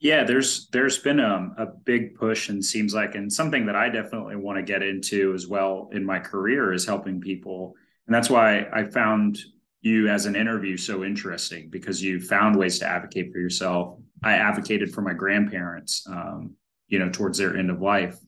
[0.00, 3.74] Yeah, there's there's been a, um, a big push and seems like and something that
[3.74, 7.74] I definitely want to get into as well in my career is helping people.
[8.06, 9.38] And that's why I found
[9.80, 13.98] you as an interview so interesting because you found ways to advocate for yourself.
[14.22, 16.54] I advocated for my grandparents, um,
[16.86, 18.18] you know, towards their end of life,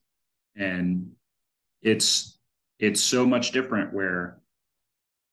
[0.57, 1.13] and
[1.83, 2.39] it's
[2.81, 4.41] it's so much different where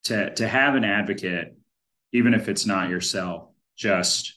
[0.03, 1.57] to to have an advocate,
[2.11, 4.36] even if it's not yourself, just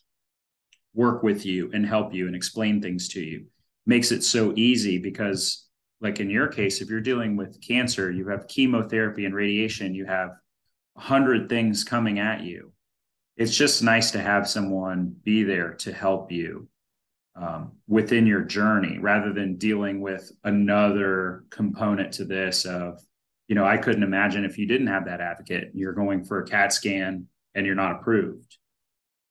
[0.94, 3.46] work with you and help you and explain things to you.
[3.86, 5.66] Makes it so easy because
[6.00, 10.06] like in your case if you're dealing with cancer you have chemotherapy and radiation you
[10.06, 10.30] have
[10.96, 12.72] a hundred things coming at you.
[13.36, 16.68] It's just nice to have someone be there to help you
[17.36, 23.00] um, within your journey rather than dealing with another component to this of
[23.48, 26.46] you know i couldn't imagine if you didn't have that advocate you're going for a
[26.46, 28.58] cat scan and you're not approved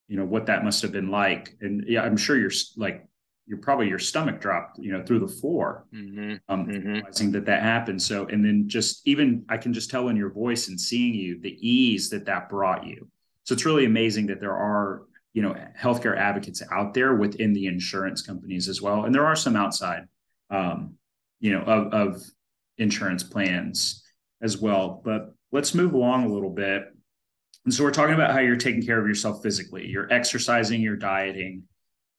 [0.09, 1.55] you know what that must have been like.
[1.61, 3.05] And yeah i'm sure you're like
[3.45, 6.35] you're probably your stomach dropped you know through the floor mm-hmm.
[6.49, 6.93] um mm-hmm.
[6.93, 8.01] realizing that that happened.
[8.01, 11.39] So and then just even i can just tell in your voice and seeing you
[11.39, 13.07] the ease that that brought you.
[13.45, 17.67] So it's really amazing that there are you know healthcare advocates out there within the
[17.67, 19.05] insurance companies as well.
[19.05, 20.05] And there are some outside
[20.49, 20.95] um
[21.39, 22.23] you know of, of
[22.79, 24.03] insurance plans
[24.41, 25.01] as well.
[25.05, 26.83] But let's move along a little bit
[27.69, 30.95] and so we're talking about how you're taking care of yourself physically, you're exercising, you're
[30.95, 31.65] dieting,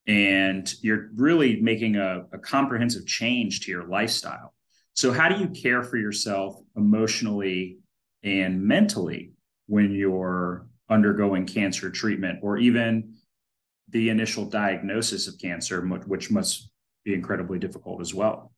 [0.06, 4.54] and you're really making a, a comprehensive change to your lifestyle.
[4.94, 7.78] So, how do you care for yourself emotionally
[8.22, 9.32] and mentally
[9.66, 13.16] when you're undergoing cancer treatment or even
[13.88, 16.70] the initial diagnosis of cancer, which must
[17.04, 18.52] be incredibly difficult as well?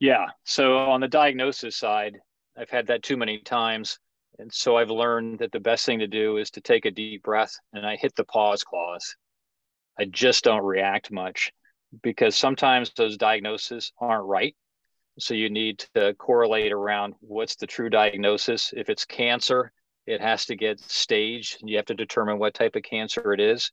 [0.00, 0.28] Yeah.
[0.44, 2.16] So, on the diagnosis side,
[2.56, 3.98] I've had that too many times.
[4.38, 7.22] And so I've learned that the best thing to do is to take a deep
[7.22, 9.16] breath and I hit the pause clause.
[9.98, 11.52] I just don't react much
[12.02, 14.56] because sometimes those diagnoses aren't right.
[15.18, 18.72] So you need to correlate around what's the true diagnosis.
[18.74, 19.72] If it's cancer,
[20.06, 21.58] it has to get staged.
[21.60, 23.70] and You have to determine what type of cancer it is.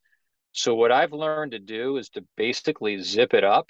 [0.52, 3.70] So what I've learned to do is to basically zip it up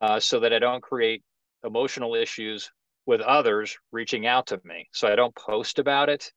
[0.00, 1.22] uh, so that I don't create
[1.64, 2.70] emotional issues
[3.08, 4.86] with others reaching out to me.
[4.92, 6.30] So I don't post about it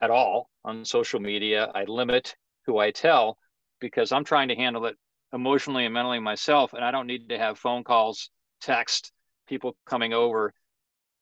[0.00, 1.70] at all on social media.
[1.74, 2.34] I limit
[2.64, 3.36] who I tell
[3.80, 4.96] because I'm trying to handle it
[5.34, 6.72] emotionally and mentally myself.
[6.72, 8.30] And I don't need to have phone calls,
[8.62, 9.12] text,
[9.46, 10.54] people coming over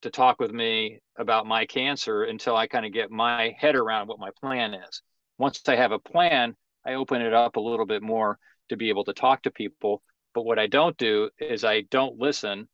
[0.03, 4.07] to talk with me about my cancer until I kind of get my head around
[4.07, 5.03] what my plan is.
[5.39, 6.55] Once I have a plan,
[6.87, 8.39] I open it up a little bit more
[8.69, 10.03] to be able to talk to people.
[10.35, 12.69] But what I don't do is I don't listen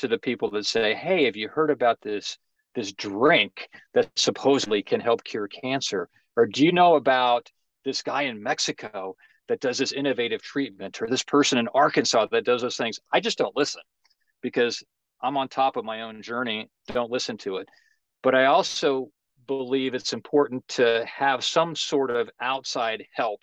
[0.00, 2.38] to the people that say, "Hey, have you heard about this
[2.74, 7.50] this drink that supposedly can help cure cancer?" Or do you know about
[7.84, 9.16] this guy in Mexico
[9.48, 12.98] that does this innovative treatment or this person in Arkansas that does those things?
[13.12, 13.82] I just don't listen
[14.42, 14.82] because
[15.22, 17.68] I'm on top of my own journey, don't listen to it.
[18.22, 19.10] But I also
[19.46, 23.40] believe it's important to have some sort of outside help.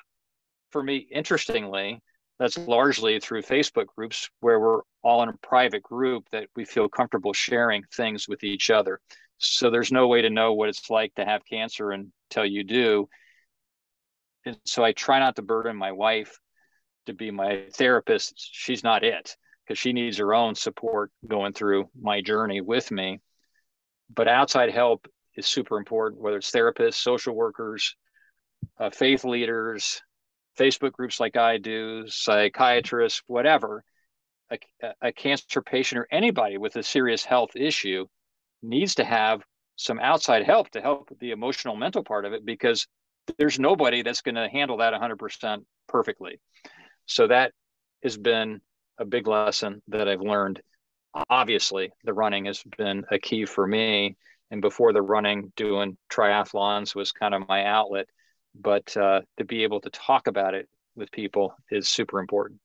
[0.72, 2.02] For me, interestingly,
[2.40, 6.88] that's largely through Facebook groups where we're all in a private group that we feel
[6.88, 9.00] comfortable sharing things with each other.
[9.40, 13.10] So there's no way to know what it's like to have cancer until you do.
[14.46, 16.40] And so I try not to burden my wife
[17.08, 18.34] to be my therapist.
[18.38, 23.20] She's not it because she needs her own support going through my journey with me.
[24.14, 27.96] But outside help is super important, whether it's therapists, social workers,
[28.80, 30.02] uh, faith leaders,
[30.58, 33.84] Facebook groups like I do, psychiatrists, whatever.
[34.52, 34.58] a,
[35.02, 38.06] a cancer patient or anybody with a serious health issue
[38.64, 39.44] needs to have
[39.76, 42.88] some outside help to help the emotional mental part of it because
[43.38, 46.40] there's nobody that's going to handle that 100% perfectly.
[47.06, 47.52] So that
[48.04, 48.62] has been
[48.98, 50.62] a big lesson that I've learned.
[51.30, 54.18] Obviously, the running has been a key for me.
[54.50, 58.08] And before the running, doing triathlons was kind of my outlet.
[58.60, 62.60] But uh, to be able to talk about it with people is super important.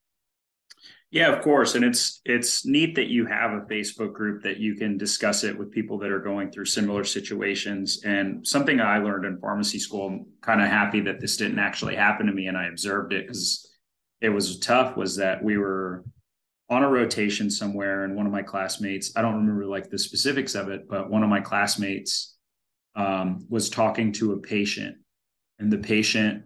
[1.11, 4.75] Yeah, of course, and it's it's neat that you have a Facebook group that you
[4.75, 8.03] can discuss it with people that are going through similar situations.
[8.03, 11.97] And something I learned in pharmacy school, I'm kind of happy that this didn't actually
[11.97, 13.71] happen to me, and I observed it because
[14.23, 14.97] it was tough.
[14.97, 16.03] Was that we were
[16.71, 20.55] on a rotation somewhere, and one of my classmates, I don't remember like the specifics
[20.55, 22.37] of it, but one of my classmates
[22.95, 24.97] um, was talking to a patient,
[25.63, 26.43] and the patient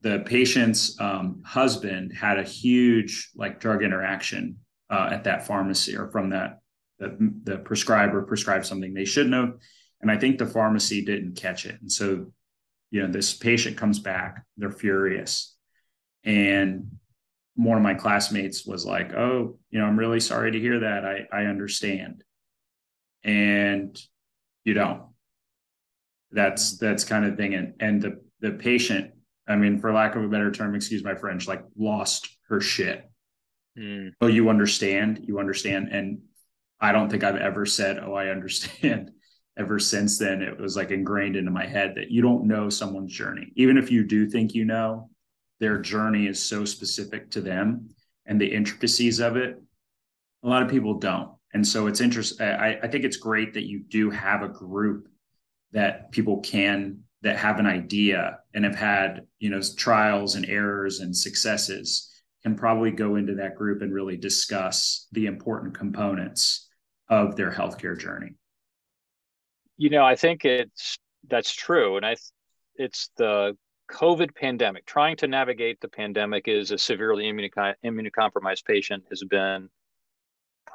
[0.00, 4.56] the patient's um, husband had a huge like drug interaction
[4.90, 6.58] uh, at that pharmacy or from that
[6.98, 9.54] the, the prescriber prescribed something they shouldn't have.
[10.00, 11.80] And i think the pharmacy didn't catch it.
[11.80, 12.32] And so
[12.90, 15.56] you know this patient comes back they're furious.
[16.24, 16.98] And
[17.54, 21.04] one of my classmates was like oh you know i'm really sorry to hear that.
[21.04, 22.24] I i understand.
[23.22, 23.96] And
[24.64, 25.02] you don't
[26.32, 27.54] that's that's kind of thing.
[27.54, 29.12] And and the the patient
[29.46, 33.10] I mean, for lack of a better term, excuse my French, like lost her shit.
[33.78, 34.12] Mm.
[34.20, 35.24] Oh, you understand?
[35.26, 35.88] You understand?
[35.90, 36.20] And
[36.80, 39.10] I don't think I've ever said, Oh, I understand.
[39.58, 43.12] Ever since then, it was like ingrained into my head that you don't know someone's
[43.12, 43.52] journey.
[43.54, 45.10] Even if you do think you know,
[45.60, 47.90] their journey is so specific to them
[48.24, 49.60] and the intricacies of it.
[50.42, 51.32] A lot of people don't.
[51.52, 52.46] And so it's interesting.
[52.46, 55.06] I, I think it's great that you do have a group
[55.72, 61.00] that people can that have an idea and have had you know trials and errors
[61.00, 62.10] and successes
[62.42, 66.68] can probably go into that group and really discuss the important components
[67.08, 68.30] of their healthcare journey.
[69.76, 71.96] You know i think it's that's true.
[71.96, 72.16] And i
[72.76, 73.56] it's the
[73.90, 79.68] covid pandemic trying to navigate the pandemic as a severely immunocompromised patient has been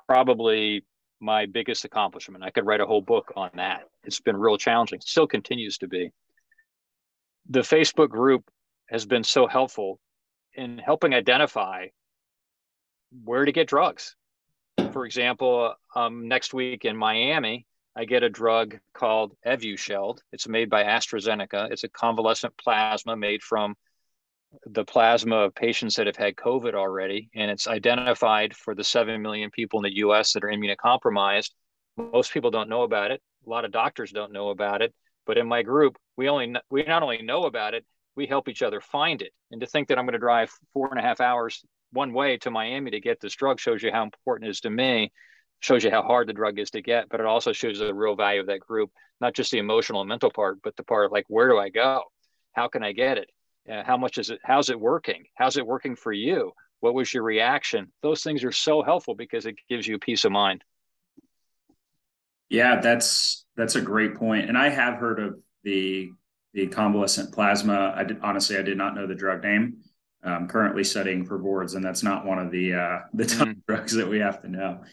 [0.08, 0.84] probably
[1.20, 2.44] my biggest accomplishment.
[2.44, 3.84] I could write a whole book on that.
[4.04, 5.00] It's been real challenging.
[5.02, 6.12] Still continues to be
[7.50, 8.50] the Facebook group
[8.90, 10.00] has been so helpful
[10.54, 11.88] in helping identify
[13.24, 14.16] where to get drugs.
[14.92, 20.20] For example, um, next week in Miami, I get a drug called Evusheld.
[20.32, 21.72] It's made by AstraZeneca.
[21.72, 23.76] It's a convalescent plasma made from
[24.66, 29.22] the plasma of patients that have had COVID already, and it's identified for the 7
[29.22, 31.52] million people in the US that are immunocompromised.
[31.98, 33.22] Most people don't know about it.
[33.46, 34.94] A lot of doctors don't know about it.
[35.28, 37.86] But in my group, we only we not only know about it,
[38.16, 39.34] we help each other find it.
[39.52, 42.38] And to think that I'm going to drive four and a half hours one way
[42.38, 45.12] to Miami to get this drug shows you how important it is to me,
[45.60, 48.16] shows you how hard the drug is to get, but it also shows the real
[48.16, 51.26] value of that group, not just the emotional and mental part, but the part like
[51.28, 52.04] where do I go?
[52.54, 53.30] How can I get it?
[53.70, 54.40] Uh, how much is it?
[54.44, 55.26] How's it working?
[55.36, 56.54] How's it working for you?
[56.80, 57.92] What was your reaction?
[58.02, 60.64] Those things are so helpful because it gives you peace of mind.
[62.50, 64.48] Yeah, that's that's a great point.
[64.48, 66.10] And I have heard of the
[66.54, 67.94] the convalescent plasma.
[67.96, 69.78] I did honestly I did not know the drug name.
[70.24, 73.62] I'm currently studying for boards, and that's not one of the uh, the top mm.
[73.68, 74.84] drugs that we have to know.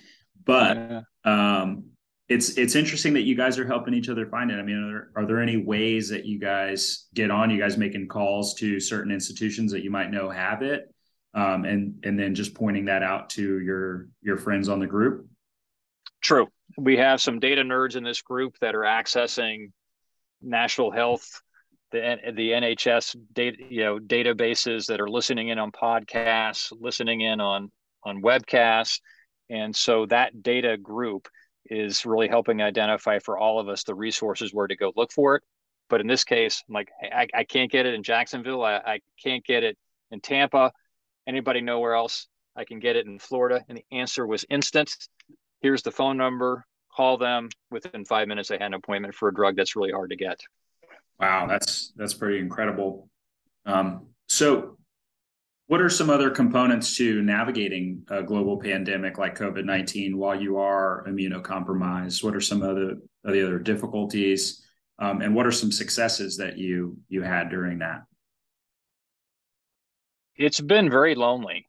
[0.45, 1.01] But yeah.
[1.25, 1.85] um,
[2.29, 4.59] it's it's interesting that you guys are helping each other find it.
[4.59, 7.51] I mean, are there, are there any ways that you guys get on?
[7.51, 10.93] You guys making calls to certain institutions that you might know have it,
[11.35, 15.27] um, and and then just pointing that out to your your friends on the group.
[16.21, 16.49] True.
[16.77, 19.73] We have some data nerds in this group that are accessing
[20.43, 21.41] national health,
[21.93, 27.41] the the NHS data, you know, databases that are listening in on podcasts, listening in
[27.41, 27.71] on
[28.05, 29.01] on webcasts,
[29.51, 31.29] and so that data group
[31.67, 35.37] is really helping identify for all of us the resources where to go look for
[35.37, 35.43] it.
[35.89, 38.63] But in this case, I'm like, I, I can't get it in Jacksonville.
[38.63, 39.79] I, I can't get it
[40.11, 40.73] in Tampa.
[41.27, 43.65] Anybody know where else I can get it in Florida?
[43.69, 44.95] And the answer was instant
[45.65, 47.49] here's the phone number, call them.
[47.71, 50.39] Within five minutes, they had an appointment for a drug that's really hard to get.
[51.19, 53.09] Wow, that's that's pretty incredible.
[53.65, 54.77] Um, so,
[55.67, 60.59] what are some other components to navigating a global pandemic like COVID nineteen while you
[60.59, 62.23] are immunocompromised?
[62.23, 64.67] What are some other of the other difficulties,
[64.99, 68.03] um, and what are some successes that you you had during that?
[70.37, 71.69] It's been very lonely.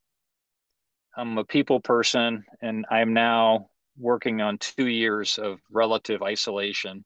[1.16, 7.06] I'm a people person, and I'm now working on two years of relative isolation.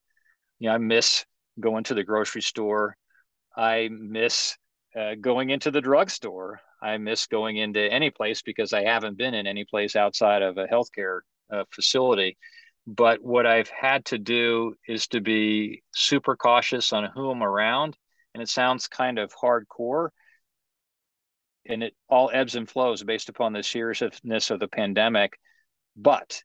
[0.60, 1.26] You know, I miss
[1.60, 2.96] going to the grocery store.
[3.56, 4.58] I miss
[5.00, 6.62] uh, going into the drugstore.
[6.82, 10.58] I miss going into any place because I haven't been in any place outside of
[10.58, 11.20] a healthcare
[11.52, 12.38] uh, facility.
[12.88, 17.98] But what I've had to do is to be super cautious on who I'm around.
[18.34, 20.10] And it sounds kind of hardcore.
[21.68, 25.34] And it all ebbs and flows based upon the seriousness of the pandemic.
[25.96, 26.42] But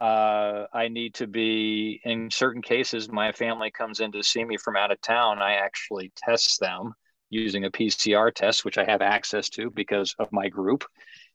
[0.00, 4.56] uh, I need to be, in certain cases, my family comes in to see me
[4.56, 5.40] from out of town.
[5.40, 6.94] I actually test them
[7.28, 10.84] using a PCR test, which I have access to because of my group.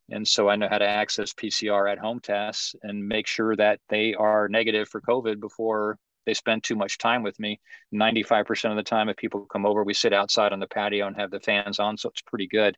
[0.09, 3.79] And so I know how to access PCR at home tests and make sure that
[3.89, 7.59] they are negative for COVID before they spend too much time with me.
[7.93, 11.15] 95% of the time, if people come over, we sit outside on the patio and
[11.17, 11.97] have the fans on.
[11.97, 12.77] So it's pretty good.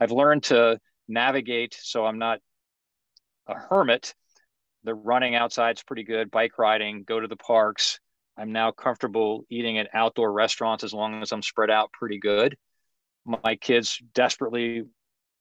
[0.00, 0.78] I've learned to
[1.08, 2.40] navigate so I'm not
[3.46, 4.14] a hermit.
[4.86, 7.98] The running outside is pretty good, bike riding, go to the parks.
[8.38, 12.56] I'm now comfortable eating at outdoor restaurants as long as I'm spread out pretty good.
[13.24, 14.84] My kids desperately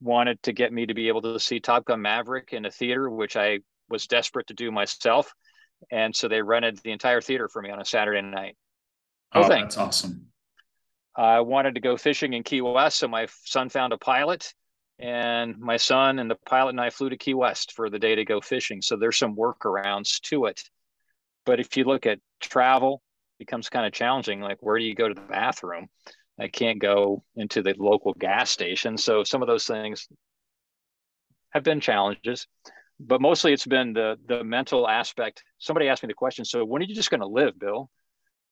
[0.02, 3.08] wanted to get me to be able to see Top Gun Maverick in a theater,
[3.08, 5.32] which I was desperate to do myself.
[5.92, 8.58] And so they rented the entire theater for me on a Saturday night.
[9.32, 10.28] Oh, that's awesome.
[11.16, 12.98] I wanted to go fishing in Key West.
[12.98, 14.56] So my son found a pilot,
[15.00, 18.16] and my son and the pilot and I flew to Key West for the day
[18.16, 18.82] to go fishing.
[18.82, 20.62] So there's some workarounds to it.
[21.46, 23.02] But if you look at travel,
[23.38, 24.42] becomes kind of challenging.
[24.42, 25.88] Like, where do you go to the bathroom?
[26.40, 28.98] I can't go into the local gas station.
[28.98, 30.08] So some of those things
[31.52, 32.48] have been challenges,
[33.00, 35.44] but mostly it's been the the mental aspect.
[35.60, 37.90] Somebody asked me the question, so when are you just going to live, Bill?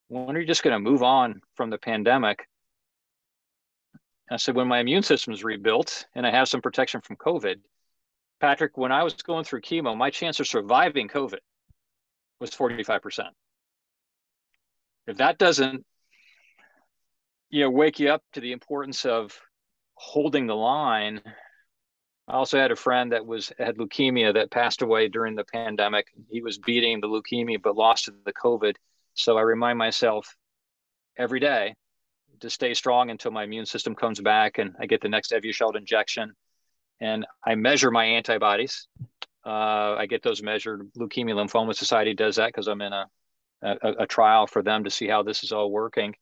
[0.07, 2.47] When are you just going to move on from the pandemic?
[4.34, 7.55] I said, when my immune system is rebuilt and I have some protection from COVID.
[8.39, 11.39] Patrick, when I was going through chemo, my chance of surviving COVID
[12.39, 13.29] was 45%.
[15.07, 15.86] If that doesn't
[17.53, 19.39] you know wake you up to the importance of
[19.93, 21.21] holding the line
[22.27, 26.07] i also had a friend that was had leukemia that passed away during the pandemic
[26.31, 28.75] he was beating the leukemia but lost to the covid
[29.13, 30.36] so i remind myself
[31.15, 31.75] every day
[32.43, 35.75] to stay strong until my immune system comes back and i get the next evusheld
[35.75, 36.33] injection
[37.01, 38.87] and i measure my antibodies
[39.45, 43.07] uh, i get those measured leukemia lymphoma society does that because i'm in a,
[43.61, 46.13] a, a trial for them to see how this is all working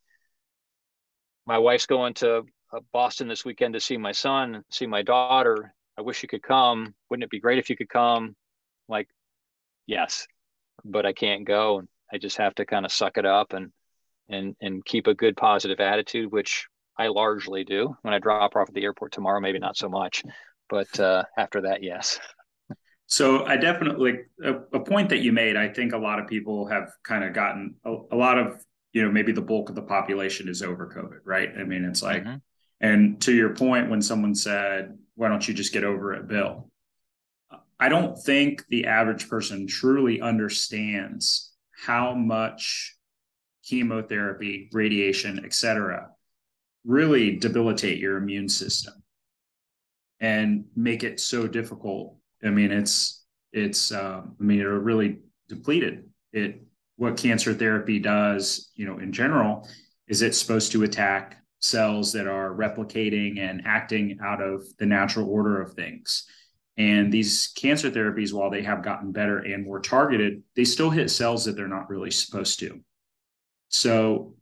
[1.45, 2.43] my wife's going to
[2.73, 5.73] uh, Boston this weekend to see my son, see my daughter.
[5.97, 6.93] I wish you could come.
[7.09, 8.35] Wouldn't it be great if you could come?
[8.87, 9.07] Like,
[9.85, 10.27] yes,
[10.85, 11.79] but I can't go.
[11.79, 13.71] And I just have to kind of suck it up and
[14.31, 16.67] and and keep a good positive attitude, which
[16.97, 17.95] I largely do.
[18.01, 20.23] When I drop off at the airport tomorrow, maybe not so much,
[20.69, 22.19] but uh, after that, yes.
[23.07, 25.57] So I definitely a, a, point that you made.
[25.57, 28.63] I think a lot of people have kind of gotten a, a lot of
[28.93, 32.01] you know maybe the bulk of the population is over covid right i mean it's
[32.01, 32.37] like mm-hmm.
[32.79, 36.69] and to your point when someone said why don't you just get over it bill
[37.79, 41.53] i don't think the average person truly understands
[41.85, 42.95] how much
[43.71, 46.09] chemotherapy radiation etc
[46.85, 48.93] really debilitate your immune system
[50.19, 56.03] and make it so difficult i mean it's it's um, i mean it really depleted
[56.33, 56.61] it
[57.01, 59.67] what cancer therapy does, you know, in general,
[60.07, 65.27] is it's supposed to attack cells that are replicating and acting out of the natural
[65.27, 66.25] order of things.
[66.77, 71.09] And these cancer therapies, while they have gotten better and more targeted, they still hit
[71.09, 72.79] cells that they're not really supposed to.
[73.71, 74.35] So,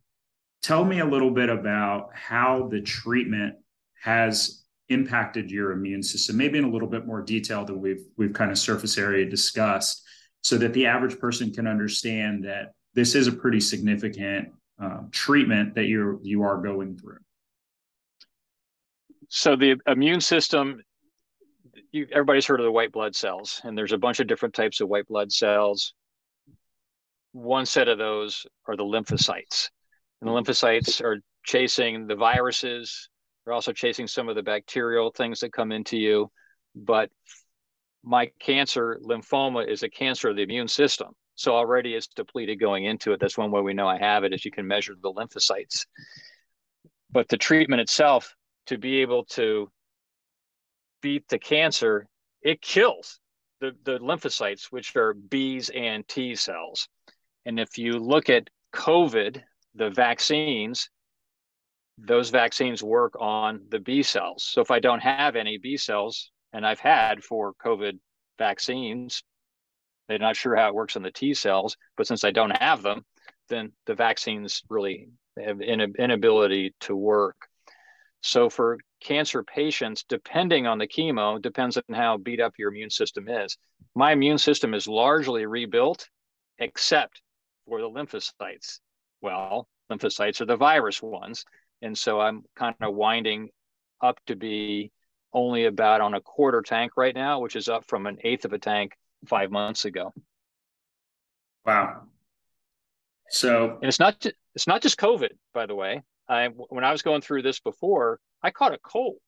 [0.62, 3.56] tell me a little bit about how the treatment
[4.02, 8.32] has impacted your immune system, maybe in a little bit more detail than we've we've
[8.32, 10.04] kind of surface area discussed
[10.42, 14.48] so that the average person can understand that this is a pretty significant
[14.82, 17.18] uh, treatment that you're you are going through.
[19.28, 20.82] So the immune system,
[21.92, 24.80] you, everybody's heard of the white blood cells, and there's a bunch of different types
[24.80, 25.94] of white blood cells.
[27.32, 29.70] One set of those are the lymphocytes,
[30.20, 30.50] and the mm-hmm.
[30.50, 33.08] lymphocytes are chasing the viruses.
[33.44, 36.30] They're also chasing some of the bacterial things that come into you,
[36.74, 37.10] but
[38.02, 41.14] my cancer lymphoma is a cancer of the immune system.
[41.34, 43.20] So already it's depleted going into it.
[43.20, 45.86] That's one way we know I have it is you can measure the lymphocytes.
[47.10, 48.34] But the treatment itself,
[48.66, 49.70] to be able to
[51.00, 52.06] beat the cancer,
[52.42, 53.20] it kills
[53.60, 56.88] the, the lymphocytes, which are B's and T cells.
[57.46, 59.42] And if you look at COVID,
[59.74, 60.90] the vaccines,
[61.98, 64.44] those vaccines work on the B cells.
[64.44, 67.98] So if I don't have any B cells, and I've had for COVID
[68.38, 69.22] vaccines.
[70.08, 72.82] They're not sure how it works on the T cells, but since I don't have
[72.82, 73.04] them,
[73.48, 77.36] then the vaccines really have an inability to work.
[78.22, 82.90] So for cancer patients, depending on the chemo, depends on how beat up your immune
[82.90, 83.56] system is.
[83.94, 86.08] My immune system is largely rebuilt,
[86.58, 87.22] except
[87.70, 88.80] for the lymphocytes.
[89.22, 91.44] Well, lymphocytes are the virus ones.
[91.82, 93.50] And so I'm kind of winding
[94.02, 94.90] up to be
[95.32, 98.52] only about on a quarter tank right now, which is up from an eighth of
[98.52, 98.94] a tank
[99.26, 100.12] five months ago.
[101.64, 102.02] Wow.
[103.28, 106.02] So and it's not it's not just COVID, by the way.
[106.28, 109.18] I when I was going through this before, I caught a cold,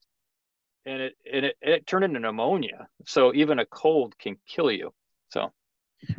[0.85, 2.89] and it and it, it turned into pneumonia.
[3.07, 4.93] So even a cold can kill you.
[5.29, 5.53] So.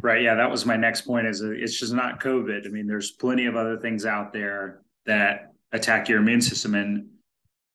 [0.01, 0.21] Right.
[0.21, 1.27] Yeah, that was my next point.
[1.27, 2.65] Is it's just not COVID.
[2.65, 7.07] I mean, there's plenty of other things out there that attack your immune system, and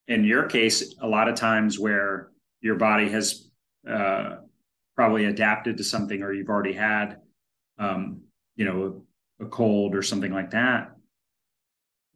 [0.07, 2.31] in your case, a lot of times where
[2.61, 3.51] your body has
[3.89, 4.37] uh,
[4.97, 7.19] probably adapted to something, or you've already had,
[7.79, 8.23] um,
[8.57, 9.05] you know,
[9.41, 10.93] a, a cold or something like that.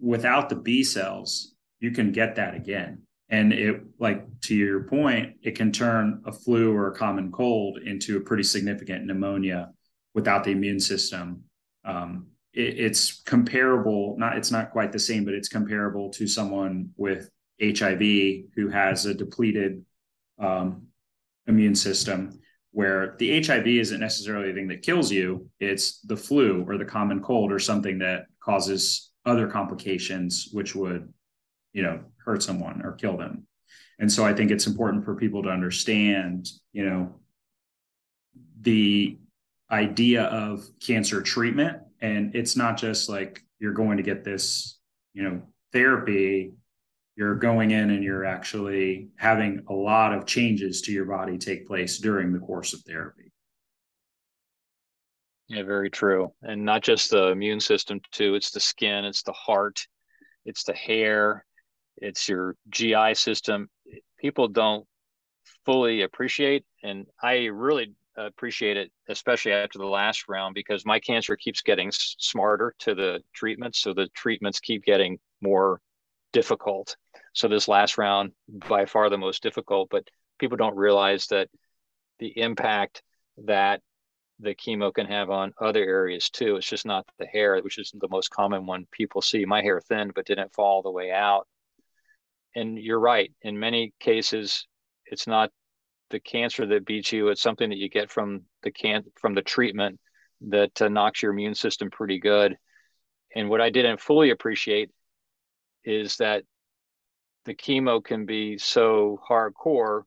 [0.01, 3.03] Without the B cells, you can get that again.
[3.29, 7.79] And it, like to your point, it can turn a flu or a common cold
[7.79, 9.71] into a pretty significant pneumonia
[10.15, 11.45] without the immune system.
[11.85, 16.91] Um, it, it's comparable, not it's not quite the same, but it's comparable to someone
[16.97, 18.01] with HIV
[18.55, 19.85] who has a depleted
[20.39, 20.87] um,
[21.47, 22.39] immune system,
[22.73, 26.85] where the HIV isn't necessarily the thing that kills you, it's the flu or the
[26.85, 31.13] common cold or something that causes other complications, which would,
[31.73, 33.47] you know, hurt someone or kill them.
[33.99, 37.21] And so I think it's important for people to understand, you know,
[38.61, 39.19] the
[39.73, 41.79] idea of cancer treatment.
[42.01, 44.79] And it's not just like you're going to get this,
[45.15, 45.43] you know,
[45.73, 46.53] therapy
[47.17, 51.67] you're going in and you're actually having a lot of changes to your body take
[51.67, 53.31] place during the course of therapy.
[55.49, 56.33] Yeah, very true.
[56.43, 58.35] And not just the immune system, too.
[58.35, 59.87] It's the skin, it's the heart,
[60.47, 61.45] it's the hair,
[61.99, 63.69] it's your GI system.
[64.19, 64.87] People don't
[65.67, 71.37] fully appreciate, and I really appreciate it, especially after the last round, because my cancer
[71.37, 73.81] keeps getting smarter to the treatments.
[73.81, 75.81] So the treatments keep getting more
[76.33, 76.97] difficult.
[77.33, 80.09] So this last round, by far the most difficult, but
[80.39, 81.49] people don't realize that
[82.19, 83.03] the impact
[83.45, 83.81] that
[84.41, 86.57] the chemo can have on other areas too.
[86.57, 89.45] It's just not the hair, which is the most common one people see.
[89.45, 91.47] My hair thinned, but didn't fall the way out.
[92.55, 93.33] And you're right.
[93.43, 94.67] In many cases,
[95.07, 95.51] it's not
[96.13, 97.29] the cancer that beats you.
[97.29, 99.99] It's something that you get from the can from the treatment
[100.43, 102.57] that uh, knocks your immune system pretty good.
[103.35, 104.91] And what I didn't fully appreciate
[105.85, 106.45] is that
[107.45, 110.03] the chemo can be so hardcore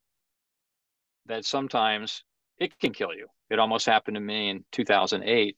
[1.25, 2.23] that sometimes
[2.59, 3.27] it can kill you.
[3.49, 5.57] It almost happened to me in 2008.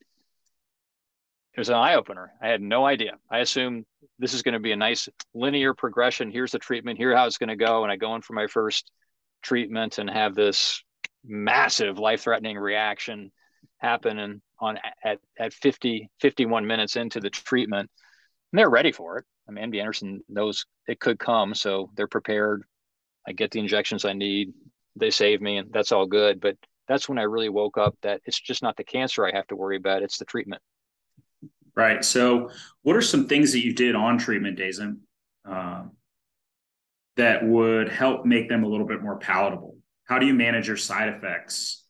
[1.54, 2.32] It was an eye opener.
[2.42, 3.14] I had no idea.
[3.30, 3.86] I assumed
[4.18, 6.32] this is going to be a nice linear progression.
[6.32, 6.98] Here's the treatment.
[6.98, 7.84] Here how it's going to go.
[7.84, 8.92] And I go in for my first
[9.48, 10.84] treatment and have this
[11.26, 13.32] massive life-threatening reaction
[13.80, 17.90] happen and on at, at 50 51 minutes into the treatment
[18.52, 22.08] and they're ready for it I mean, MD Anderson knows it could come, so they're
[22.08, 22.64] prepared.
[23.28, 24.54] I get the injections I need.
[24.96, 26.42] They save me, and that's all good.
[26.42, 29.48] But that's when I really woke up that it's just not the cancer I have
[29.48, 30.62] to worry about; it's the treatment.
[31.76, 32.04] Right.
[32.04, 32.50] So,
[32.82, 35.00] what are some things that you did on treatment days and
[35.50, 35.84] uh,
[37.18, 39.76] that would help make them a little bit more palatable?
[40.06, 41.84] How do you manage your side effects?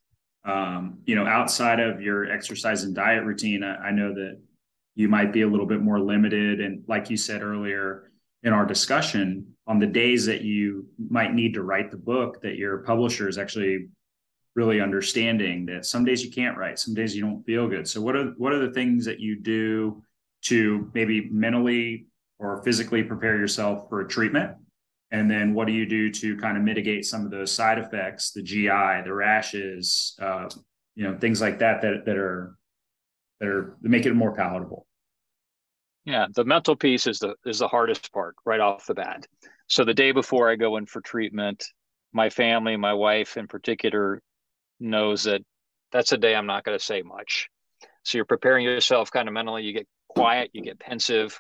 [0.44, 4.40] Um, you know, outside of your exercise and diet routine, I, I know that
[4.96, 6.60] you might be a little bit more limited.
[6.60, 8.12] And like you said earlier
[8.44, 12.56] in our discussion, on the days that you might need to write the book, that
[12.56, 13.90] your publisher is actually
[14.56, 17.88] really understanding that some days you can't write, some days you don't feel good.
[17.88, 20.02] So what are what are the things that you do
[20.46, 22.08] to maybe mentally
[22.40, 24.56] or physically prepare yourself for a treatment?
[25.12, 28.32] And then what do you do to kind of mitigate some of those side effects,
[28.32, 30.50] the GI, the rashes, uh,
[30.96, 32.58] you know, things like that that that are
[33.40, 34.86] that are that make it more palatable?
[36.04, 39.26] Yeah, the mental piece is the is the hardest part right off the bat.
[39.68, 41.66] So the day before I go in for treatment,
[42.14, 44.22] my family, my wife in particular,
[44.80, 45.42] knows that
[45.92, 47.50] that's a day I'm not going to say much.
[48.04, 49.64] So you're preparing yourself kind of mentally.
[49.64, 51.40] You get quiet, you get pensive.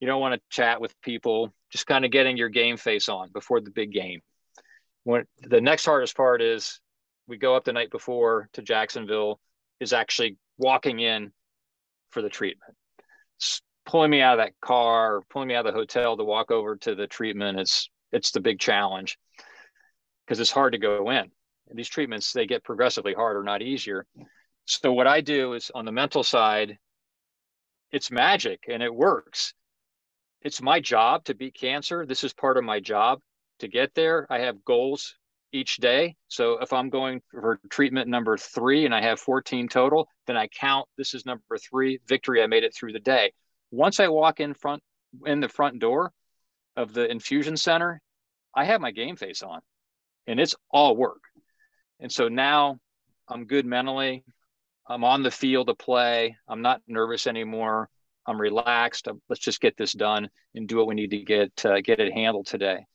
[0.00, 1.52] You don't want to chat with people.
[1.70, 4.20] Just kind of getting your game face on before the big game.
[5.04, 6.80] When the next hardest part is,
[7.26, 9.40] we go up the night before to Jacksonville.
[9.78, 11.32] Is actually walking in
[12.10, 12.74] for the treatment
[13.86, 16.76] pulling me out of that car, pulling me out of the hotel to walk over
[16.76, 19.16] to the treatment is it's the big challenge
[20.26, 21.30] because it's hard to go in.
[21.68, 24.06] And these treatments they get progressively harder, not easier.
[24.66, 26.78] So what I do is on the mental side,
[27.92, 29.54] it's magic and it works.
[30.46, 32.06] It's my job to beat cancer.
[32.06, 33.18] This is part of my job
[33.58, 34.28] to get there.
[34.30, 35.16] I have goals
[35.50, 36.14] each day.
[36.28, 40.46] So if I'm going for treatment number three and I have 14 total, then I
[40.46, 42.44] count this is number three victory.
[42.44, 43.32] I made it through the day.
[43.72, 44.84] Once I walk in front
[45.26, 46.12] in the front door
[46.76, 48.00] of the infusion center,
[48.54, 49.62] I have my game face on
[50.28, 51.22] and it's all work.
[51.98, 52.78] And so now
[53.26, 54.22] I'm good mentally.
[54.88, 56.36] I'm on the field to play.
[56.46, 57.90] I'm not nervous anymore.
[58.26, 59.08] I'm relaxed.
[59.28, 62.12] Let's just get this done and do what we need to get uh, get it
[62.12, 62.86] handled today.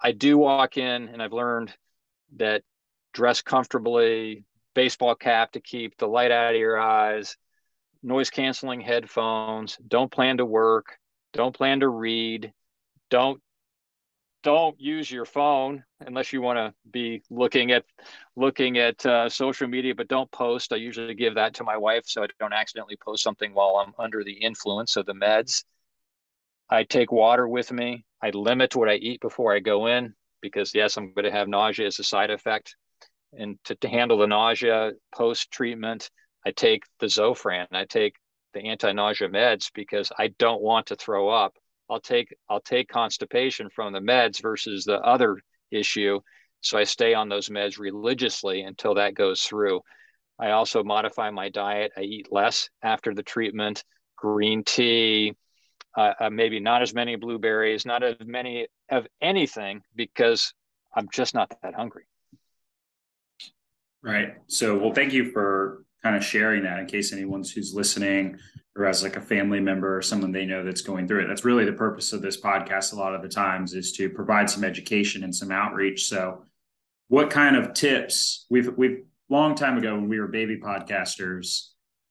[0.00, 1.72] I do walk in, and I've learned
[2.36, 2.62] that
[3.12, 7.36] dress comfortably, baseball cap to keep the light out of your eyes,
[8.02, 9.78] noise canceling headphones.
[9.86, 10.98] Don't plan to work.
[11.32, 12.52] Don't plan to read.
[13.08, 13.40] Don't
[14.44, 17.84] don't use your phone unless you want to be looking at
[18.36, 20.72] looking at uh, social media but don't post.
[20.72, 23.94] I usually give that to my wife so i don't accidentally post something while i'm
[23.98, 25.64] under the influence of the meds.
[26.70, 28.04] I take water with me.
[28.22, 31.48] I limit what i eat before i go in because yes i'm going to have
[31.48, 32.76] nausea as a side effect.
[33.32, 36.10] And to, to handle the nausea post treatment
[36.46, 37.66] i take the zofran.
[37.72, 38.16] I take
[38.52, 41.54] the anti-nausea meds because i don't want to throw up
[41.88, 45.38] I'll take I'll take constipation from the meds versus the other
[45.70, 46.20] issue.
[46.60, 49.82] So I stay on those meds religiously until that goes through.
[50.38, 51.92] I also modify my diet.
[51.96, 53.84] I eat less after the treatment,
[54.16, 55.34] green tea,
[55.96, 60.52] uh, uh, maybe not as many blueberries, not as many of anything because
[60.94, 62.04] I'm just not that hungry.
[64.02, 64.34] Right.
[64.48, 68.38] So, well, thank you for kind of sharing that in case anyone's who's listening
[68.76, 71.28] or as like a family member or someone they know that's going through it.
[71.28, 74.50] That's really the purpose of this podcast a lot of the times is to provide
[74.50, 76.06] some education and some outreach.
[76.06, 76.44] So
[77.08, 81.68] what kind of tips we've we've long time ago when we were baby podcasters,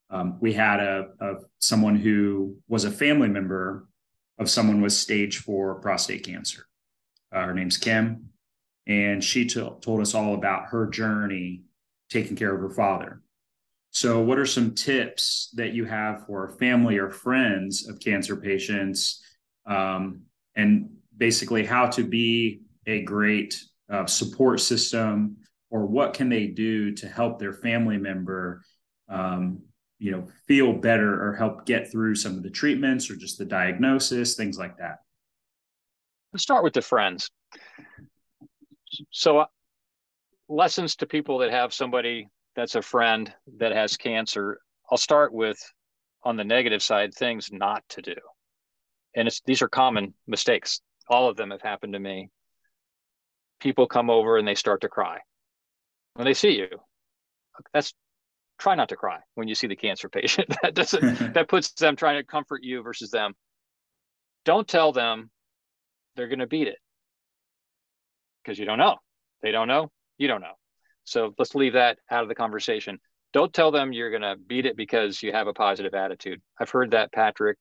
[0.09, 3.87] um, we had a, a someone who was a family member
[4.39, 6.65] of someone with stage four prostate cancer.
[7.31, 8.29] Uh, her name's Kim,
[8.87, 11.63] and she t- told us all about her journey
[12.09, 13.21] taking care of her father.
[13.93, 19.23] So, what are some tips that you have for family or friends of cancer patients,
[19.67, 20.23] um,
[20.55, 25.37] and basically how to be a great uh, support system,
[25.69, 28.63] or what can they do to help their family member,
[29.09, 29.61] um,
[29.99, 33.45] you know, feel better or help get through some of the treatments or just the
[33.45, 35.01] diagnosis, things like that?
[36.33, 37.29] Let's start with the friends.
[39.11, 39.45] So, uh,
[40.49, 44.59] lessons to people that have somebody that's a friend that has cancer,
[44.91, 45.57] I'll start with
[46.23, 48.15] on the negative side things not to do.
[49.15, 50.81] And it's these are common mistakes.
[51.07, 52.29] All of them have happened to me.
[53.59, 55.19] People come over and they start to cry
[56.15, 56.67] when they see you.
[57.73, 57.93] That's
[58.57, 60.53] try not to cry when you see the cancer patient.
[60.61, 63.33] that doesn't that puts them trying to comfort you versus them.
[64.45, 65.29] Don't tell them
[66.15, 66.77] they're going to beat it
[68.43, 68.97] because you don't know.
[69.41, 69.91] They don't know.
[70.17, 70.53] You don't know.
[71.03, 72.99] So let's leave that out of the conversation.
[73.33, 76.41] Don't tell them you're going to beat it because you have a positive attitude.
[76.59, 77.57] I've heard that, Patrick,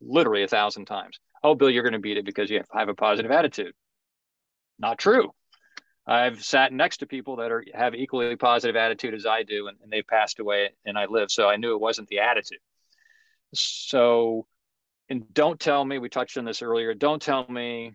[0.00, 1.18] literally a thousand times.
[1.42, 3.72] Oh, Bill, you're going to beat it because you have a positive attitude.
[4.78, 5.32] Not true.
[6.06, 9.76] I've sat next to people that are have equally positive attitude as I do, and,
[9.82, 11.30] and they've passed away, and I live.
[11.32, 12.60] So I knew it wasn't the attitude.
[13.54, 14.46] So,
[15.08, 15.98] and don't tell me.
[15.98, 16.94] We touched on this earlier.
[16.94, 17.94] Don't tell me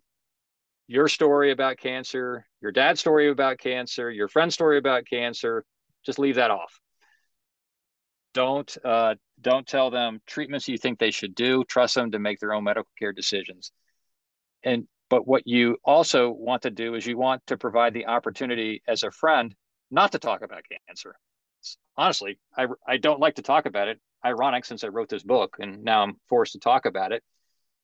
[0.87, 5.65] your story about cancer, your dad's story about cancer, your friend's story about cancer.
[6.05, 6.79] Just leave that off.
[8.33, 11.63] Don't uh, don't tell them treatments you think they should do.
[11.63, 13.71] Trust them to make their own medical care decisions.
[14.63, 18.81] And but what you also want to do is you want to provide the opportunity
[18.87, 19.53] as a friend
[19.89, 21.15] not to talk about cancer.
[21.97, 23.99] Honestly, I I don't like to talk about it.
[24.23, 27.23] Ironic since I wrote this book and now I'm forced to talk about it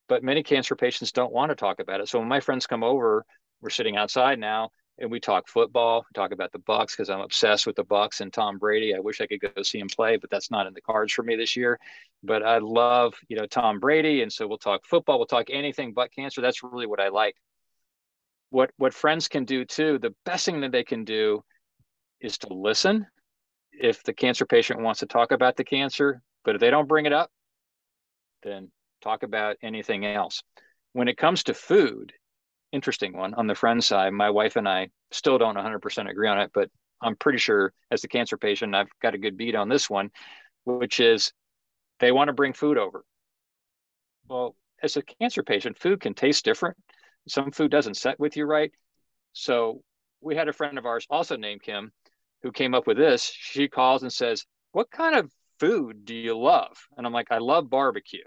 [0.08, 2.08] but many cancer patients don't want to talk about it.
[2.08, 3.24] So when my friends come over,
[3.60, 7.20] we're sitting outside now and we talk football, we talk about the Bucs because I'm
[7.20, 8.94] obsessed with the Bucs and Tom Brady.
[8.94, 11.22] I wish I could go see him play, but that's not in the cards for
[11.22, 11.78] me this year.
[12.24, 15.92] But I love, you know, Tom Brady, and so we'll talk football, we'll talk anything
[15.92, 16.40] but cancer.
[16.40, 17.36] That's really what I like.
[18.50, 21.44] What what friends can do too, the best thing that they can do
[22.20, 23.06] is to listen.
[23.72, 27.06] If the cancer patient wants to talk about the cancer, but if they don't bring
[27.06, 27.30] it up,
[28.42, 30.42] then talk about anything else.
[30.92, 32.12] When it comes to food,
[32.72, 36.40] interesting one on the friend side, my wife and I still don't 100% agree on
[36.40, 39.68] it, but I'm pretty sure as the cancer patient, I've got a good beat on
[39.68, 40.10] this one,
[40.64, 41.32] which is
[42.00, 43.04] they want to bring food over.
[44.28, 46.76] Well, as a cancer patient, food can taste different.
[47.28, 48.72] Some food doesn't set with you right.
[49.32, 49.82] So
[50.20, 51.92] we had a friend of ours, also named Kim,
[52.42, 53.22] who came up with this.
[53.22, 56.76] She calls and says, What kind of food do you love?
[56.96, 58.24] And I'm like, I love barbecue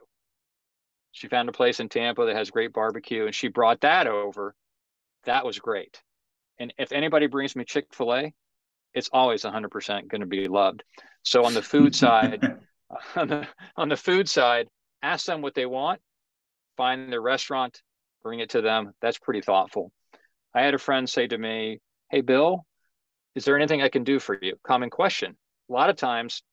[1.12, 4.55] She found a place in Tampa that has great barbecue and she brought that over.
[5.26, 6.01] That was great.
[6.59, 8.34] And if anybody brings me Chick fil A,
[8.93, 10.84] it's always 100% going to be loved.
[11.24, 12.41] So on the food side,
[13.16, 13.47] on the,
[13.78, 14.68] on the food side,
[15.01, 16.01] ask them what they want,
[16.76, 17.82] find their restaurant,
[18.22, 18.91] bring it to them.
[19.01, 19.91] That's pretty thoughtful.
[20.53, 22.66] I had a friend say to me, Hey, Bill,
[23.36, 24.55] is there anything I can do for you?
[24.64, 25.38] Common question.
[25.70, 26.43] A lot of times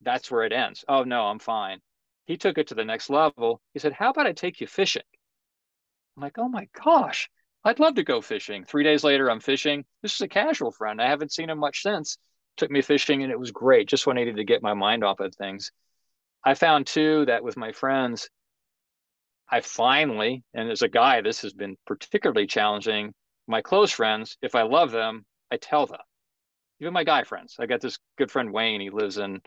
[0.00, 0.84] that's where it ends.
[0.88, 1.78] Oh, no, I'm fine.
[2.26, 3.60] He took it to the next level.
[3.74, 5.02] He said, How about I take you fishing?
[6.16, 7.28] I'm like, Oh my gosh,
[7.64, 8.64] I'd love to go fishing.
[8.64, 9.84] Three days later, I'm fishing.
[10.02, 11.00] This is a casual friend.
[11.00, 12.18] I haven't seen him much since.
[12.56, 13.88] Took me fishing and it was great.
[13.88, 15.72] Just when I needed to get my mind off of things.
[16.44, 18.28] I found too that with my friends,
[19.48, 23.12] I finally, and as a guy, this has been particularly challenging.
[23.46, 26.00] My close friends, if I love them, I tell them.
[26.80, 27.56] Even my guy friends.
[27.60, 28.80] I got this good friend Wayne.
[28.80, 29.40] He lives in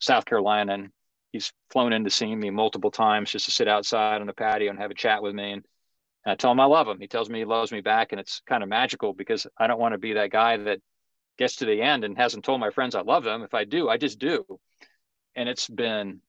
[0.00, 0.88] South Carolina, and
[1.32, 4.70] he's flown in to see me multiple times just to sit outside on the patio
[4.70, 5.52] and have a chat with me.
[5.52, 5.64] And
[6.26, 7.00] I tell him I love him.
[7.00, 9.80] He tells me he loves me back, and it's kind of magical because I don't
[9.80, 10.80] want to be that guy that
[11.38, 13.42] gets to the end and hasn't told my friends I love them.
[13.42, 14.44] If I do, I just do,
[15.34, 16.20] and it's been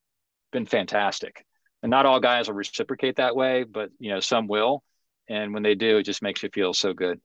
[0.52, 1.46] been fantastic
[1.82, 4.84] and not all guys will reciprocate that way, but you know some will,
[5.28, 7.20] and when they do, it just makes you feel so good.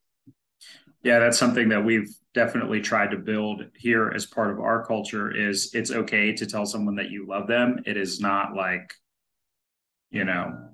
[1.06, 5.30] Yeah, that's something that we've definitely tried to build here as part of our culture.
[5.30, 7.82] Is it's okay to tell someone that you love them.
[7.86, 8.92] It is not like,
[10.10, 10.70] you know,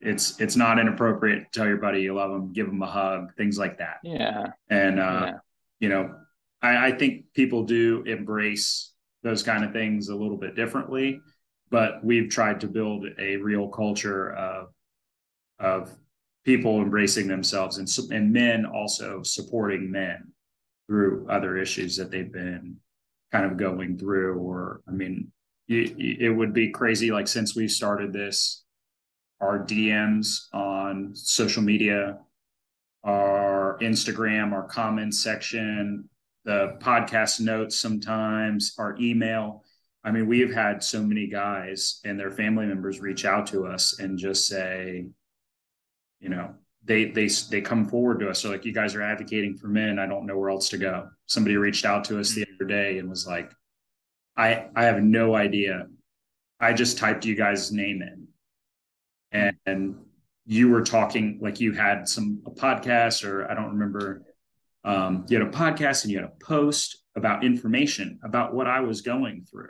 [0.00, 3.34] it's it's not inappropriate to tell your buddy you love them, give them a hug,
[3.36, 3.98] things like that.
[4.02, 5.32] Yeah, and uh, yeah.
[5.78, 6.14] you know,
[6.62, 8.92] I, I think people do embrace
[9.22, 11.20] those kind of things a little bit differently
[11.70, 14.68] but we've tried to build a real culture of
[15.58, 15.94] of
[16.44, 20.32] people embracing themselves and and men also supporting men
[20.86, 22.76] through other issues that they've been
[23.32, 25.30] kind of going through or i mean
[25.68, 28.64] it, it would be crazy like since we started this
[29.40, 32.18] our dms on social media
[33.04, 36.08] our instagram our comments section
[36.44, 39.64] the podcast notes sometimes our email.
[40.02, 43.98] I mean, we've had so many guys and their family members reach out to us
[43.98, 45.06] and just say,
[46.20, 46.54] you know,
[46.84, 48.40] they they they come forward to us.
[48.40, 49.98] So like, you guys are advocating for men.
[49.98, 51.08] I don't know where else to go.
[51.26, 53.50] Somebody reached out to us the other day and was like,
[54.36, 55.86] I I have no idea.
[56.60, 58.28] I just typed you guys' name in,
[59.32, 59.96] and, and
[60.46, 64.22] you were talking like you had some a podcast or I don't remember.
[64.82, 68.80] Um, you had a podcast and you had a post about information about what I
[68.80, 69.68] was going through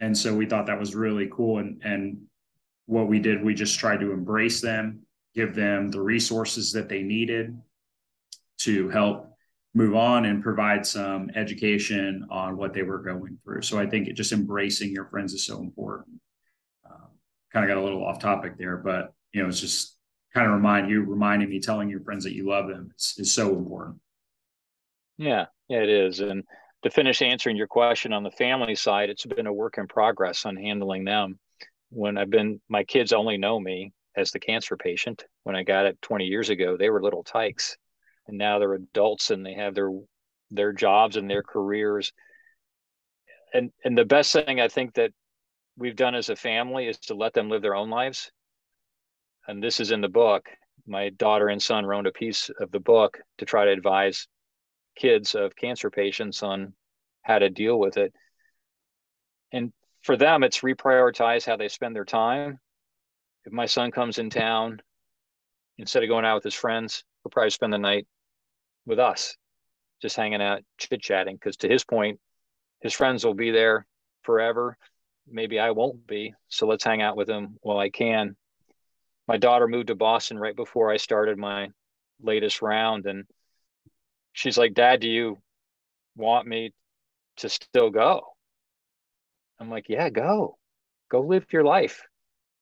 [0.00, 2.18] and so we thought that was really cool and and
[2.86, 5.00] what we did we just tried to embrace them
[5.36, 7.56] give them the resources that they needed
[8.58, 9.30] to help
[9.74, 13.60] move on and provide some education on what they were going through.
[13.60, 16.18] So i think just embracing your friends is so important.
[16.90, 17.10] Um,
[17.52, 19.98] kind of got a little off topic there but you know it's just
[20.34, 23.32] kind of remind you reminding me telling your friends that you love them is, is
[23.32, 24.00] so important.
[25.18, 26.20] Yeah yeah it is.
[26.20, 26.44] And
[26.82, 30.46] to finish answering your question on the family side, it's been a work in progress
[30.46, 31.38] on handling them.
[31.90, 35.24] When I've been, my kids only know me as the cancer patient.
[35.42, 37.76] When I got it 20 years ago, they were little tykes,
[38.26, 39.90] and now they're adults and they have their
[40.50, 42.12] their jobs and their careers.
[43.52, 45.12] And and the best thing I think that
[45.76, 48.30] we've done as a family is to let them live their own lives.
[49.46, 50.48] And this is in the book.
[50.86, 54.28] My daughter and son wrote a piece of the book to try to advise
[54.96, 56.74] kids of cancer patients on
[57.22, 58.14] how to deal with it.
[59.52, 62.58] And for them, it's reprioritize how they spend their time.
[63.46, 64.82] If my son comes in town,
[65.78, 68.06] instead of going out with his friends, he'll probably spend the night
[68.86, 69.36] with us,
[70.02, 71.36] just hanging out, chit chatting.
[71.36, 72.18] Because to his point,
[72.80, 73.86] his friends will be there
[74.22, 74.76] forever.
[75.28, 76.34] Maybe I won't be.
[76.48, 78.36] So let's hang out with him while I can.
[79.28, 81.68] My daughter moved to Boston right before I started my
[82.20, 83.06] latest round.
[83.06, 83.26] And
[84.32, 85.38] she's like, Dad, do you
[86.16, 86.72] want me
[87.38, 88.22] to still go?
[89.60, 90.58] I'm like, Yeah, go.
[91.08, 92.02] Go live your life.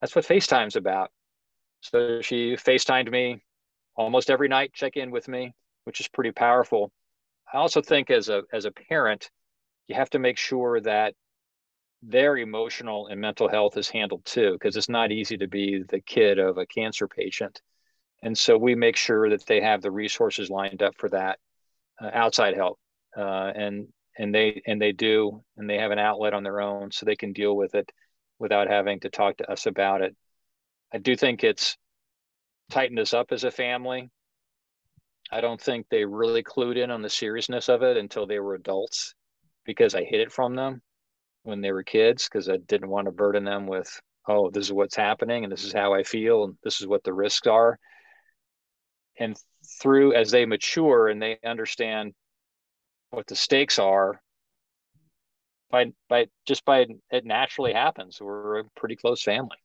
[0.04, 1.10] That's what FaceTime's about.
[1.80, 3.42] So she FaceTimed me
[3.96, 6.92] almost every night, check in with me, which is pretty powerful.
[7.50, 9.30] I also think as a as a parent,
[9.88, 11.14] you have to make sure that
[12.02, 16.00] their emotional and mental health is handled too, because it's not easy to be the
[16.00, 17.62] kid of a cancer patient.
[18.22, 21.38] And so we make sure that they have the resources lined up for that
[21.98, 22.78] uh, outside help,
[23.16, 23.88] uh, and
[24.18, 27.16] and they and they do, and they have an outlet on their own, so they
[27.16, 27.90] can deal with it
[28.38, 30.16] without having to talk to us about it.
[30.92, 31.76] I do think it's
[32.70, 34.10] tightened us up as a family.
[35.32, 38.54] I don't think they really clued in on the seriousness of it until they were
[38.54, 39.14] adults,
[39.64, 40.82] because I hid it from them.
[41.44, 43.88] when they were kids because I didn't want to burden them with,
[44.26, 47.04] oh, this is what's happening and this is how I feel and this is what
[47.04, 47.78] the risks are.
[49.18, 49.36] And
[49.80, 52.14] through as they mature and they understand
[53.10, 54.20] what the stakes are,
[55.74, 58.20] by by just by it naturally happens.
[58.20, 59.56] We're a pretty close family.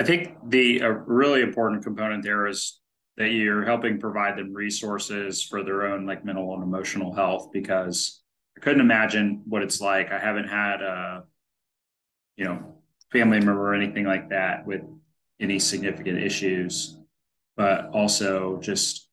[0.00, 2.80] I think the a really important component there is
[3.16, 8.20] that you're helping provide them resources for their own like mental and emotional health because
[8.56, 10.10] I couldn't imagine what it's like.
[10.10, 11.24] I haven't had a
[12.36, 12.74] you know
[13.12, 14.82] family member or anything like that with
[15.38, 16.98] any significant issues,
[17.56, 19.05] but also just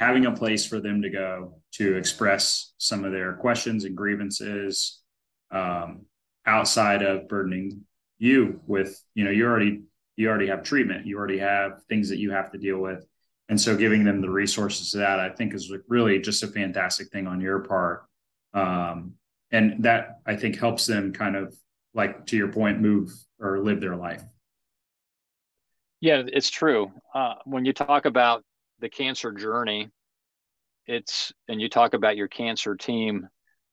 [0.00, 5.02] having a place for them to go to express some of their questions and grievances
[5.50, 6.06] um,
[6.46, 7.82] outside of burdening
[8.18, 9.82] you with you know you already
[10.16, 11.06] you already have treatment.
[11.06, 13.06] You already have things that you have to deal with.
[13.48, 17.08] And so giving them the resources to that i think is really just a fantastic
[17.10, 18.06] thing on your part.
[18.54, 19.14] Um,
[19.52, 21.54] and that i think helps them kind of
[21.92, 24.22] like to your point move or live their life.
[26.00, 26.90] Yeah it's true.
[27.14, 28.44] Uh, when you talk about
[28.80, 29.88] the cancer journey
[30.86, 33.28] it's and you talk about your cancer team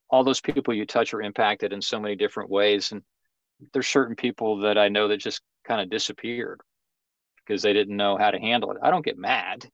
[0.10, 3.02] all those people you touch are impacted in so many different ways and
[3.74, 6.62] there's certain people that i know that just kind of disappeared
[7.48, 8.78] because they didn't know how to handle it.
[8.82, 9.66] I don't get mad.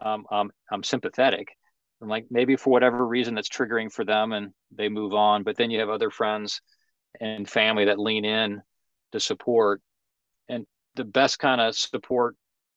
[0.00, 1.48] Um, I'm, I'm sympathetic.
[2.00, 5.42] I'm like, maybe for whatever reason that's triggering for them and they move on.
[5.42, 6.60] But then you have other friends
[7.20, 8.62] and family that lean in
[9.12, 9.80] to support.
[10.48, 12.36] And the best kind of support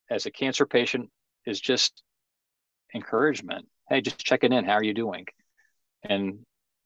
[0.09, 1.09] as a cancer patient
[1.45, 2.03] is just
[2.93, 3.67] encouragement.
[3.89, 4.65] Hey, just checking in.
[4.65, 5.25] How are you doing?
[6.03, 6.39] And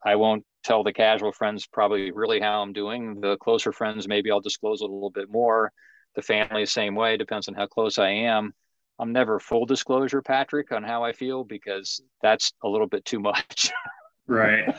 [0.03, 3.21] I won't tell the casual friends probably really how I'm doing.
[3.21, 5.71] The closer friends, maybe I'll disclose a little bit more
[6.15, 8.53] the family same way depends on how close i am
[8.99, 13.19] i'm never full disclosure patrick on how i feel because that's a little bit too
[13.19, 13.71] much
[14.27, 14.75] right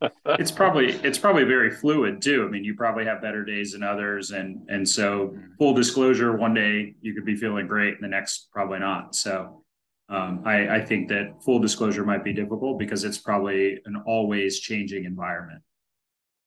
[0.26, 3.82] it's probably it's probably very fluid too i mean you probably have better days than
[3.82, 5.52] others and and so mm-hmm.
[5.58, 9.64] full disclosure one day you could be feeling great and the next probably not so
[10.08, 14.60] um, I, I think that full disclosure might be difficult because it's probably an always
[14.60, 15.62] changing environment.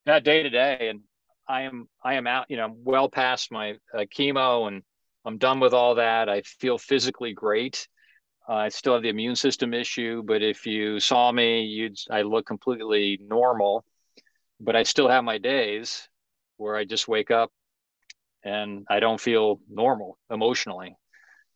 [0.05, 1.01] Yeah, day to day, and
[1.47, 4.83] I am I am out, you know, I'm well past my uh, chemo, and
[5.25, 6.29] I'm done with all that.
[6.29, 7.87] I feel physically great.
[8.49, 12.21] Uh, I still have the immune system issue, but if you saw me, you'd I
[12.21, 13.83] look completely normal.
[14.59, 16.07] But I still have my days
[16.55, 17.51] where I just wake up
[18.43, 20.95] and I don't feel normal emotionally.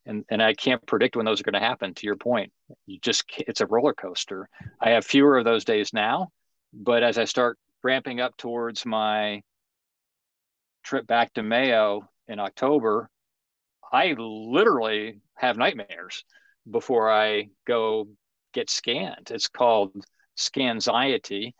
[0.06, 1.94] And, and I can't predict when those are going to happen.
[1.94, 2.52] To your point,
[2.86, 4.50] you just it's a roller coaster.
[4.80, 6.30] I have fewer of those days now,
[6.74, 9.42] but as I start ramping up towards my
[10.84, 13.10] trip back to Mayo in October,
[13.92, 16.24] I literally have nightmares
[16.70, 18.08] before I go
[18.54, 19.32] get scanned.
[19.32, 19.92] It's called
[20.38, 21.54] scanxiety.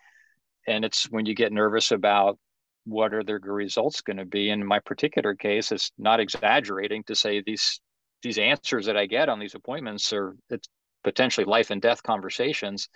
[0.68, 2.38] And it's when you get nervous about
[2.86, 4.50] what are the results going to be.
[4.50, 7.80] In my particular case, it's not exaggerating to say these
[8.22, 10.70] these answers that I get on these appointments are it's
[11.04, 12.88] potentially life and death conversations.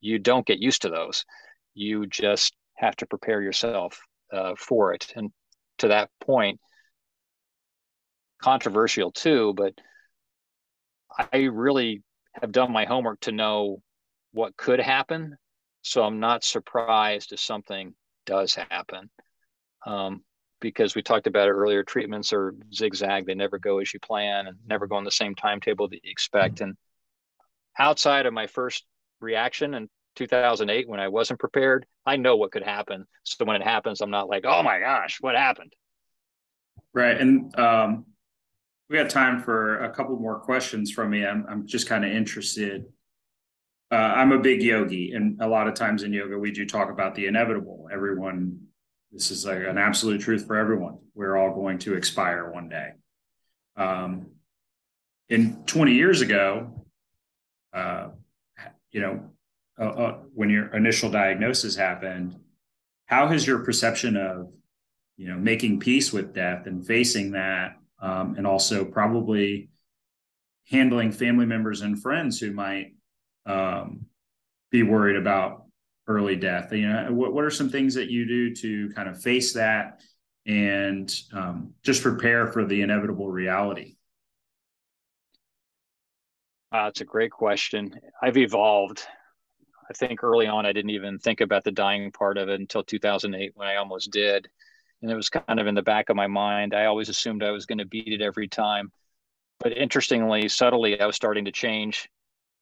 [0.00, 1.24] You don't get used to those.
[1.74, 4.00] You just have to prepare yourself
[4.32, 5.12] uh, for it.
[5.14, 5.30] And
[5.78, 6.60] to that point
[8.42, 9.72] controversial too but
[11.32, 12.02] i really
[12.40, 13.80] have done my homework to know
[14.32, 15.36] what could happen
[15.82, 17.94] so i'm not surprised if something
[18.26, 19.10] does happen
[19.86, 20.22] um,
[20.60, 24.46] because we talked about it earlier treatments are zigzag they never go as you plan
[24.46, 26.76] and never go on the same timetable that you expect and
[27.78, 28.84] outside of my first
[29.20, 33.06] reaction in 2008 when I wasn't prepared, I know what could happen.
[33.24, 35.72] So when it happens, I'm not like, oh my gosh, what happened?
[36.92, 37.16] Right.
[37.16, 38.06] And um,
[38.88, 41.24] we got time for a couple more questions from me.
[41.24, 42.84] I'm, I'm just kind of interested.
[43.90, 46.90] Uh, I'm a big yogi, and a lot of times in yoga, we do talk
[46.90, 47.88] about the inevitable.
[47.92, 48.58] Everyone,
[49.12, 50.98] this is like an absolute truth for everyone.
[51.14, 52.92] We're all going to expire one day.
[53.76, 54.26] Um,
[55.28, 56.84] in 20 years ago,
[57.72, 58.08] uh,
[58.90, 59.30] you know,
[59.78, 62.38] uh, uh, when your initial diagnosis happened,
[63.06, 64.52] how has your perception of
[65.16, 69.70] you know making peace with death and facing that, um, and also probably
[70.68, 72.92] handling family members and friends who might
[73.46, 74.06] um,
[74.70, 75.64] be worried about
[76.06, 76.72] early death?
[76.72, 80.00] You know, what what are some things that you do to kind of face that
[80.46, 83.96] and um, just prepare for the inevitable reality?
[86.70, 87.98] Uh, that's a great question.
[88.20, 89.06] I've evolved
[89.88, 92.82] I think early on I didn't even think about the dying part of it until
[92.82, 94.48] 2008 when I almost did.
[95.04, 96.72] And it was kind of in the back of my mind.
[96.72, 98.90] I always assumed I was going to beat it every time.
[99.60, 102.08] But interestingly, subtly, I was starting to change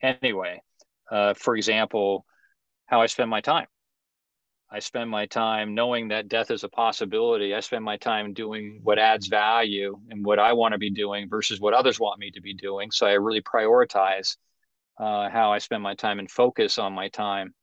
[0.03, 0.61] anyway.
[1.09, 2.27] Uh, for example,
[2.87, 3.69] how I spend my time.
[4.69, 7.55] I spend my time knowing that death is a possibility.
[7.55, 11.29] I spend my time doing what adds value and what I want to be doing
[11.29, 12.91] versus what others want me to be doing.
[12.91, 14.37] So I really prioritize
[14.99, 17.55] uh, how I spend my time and focus on my time.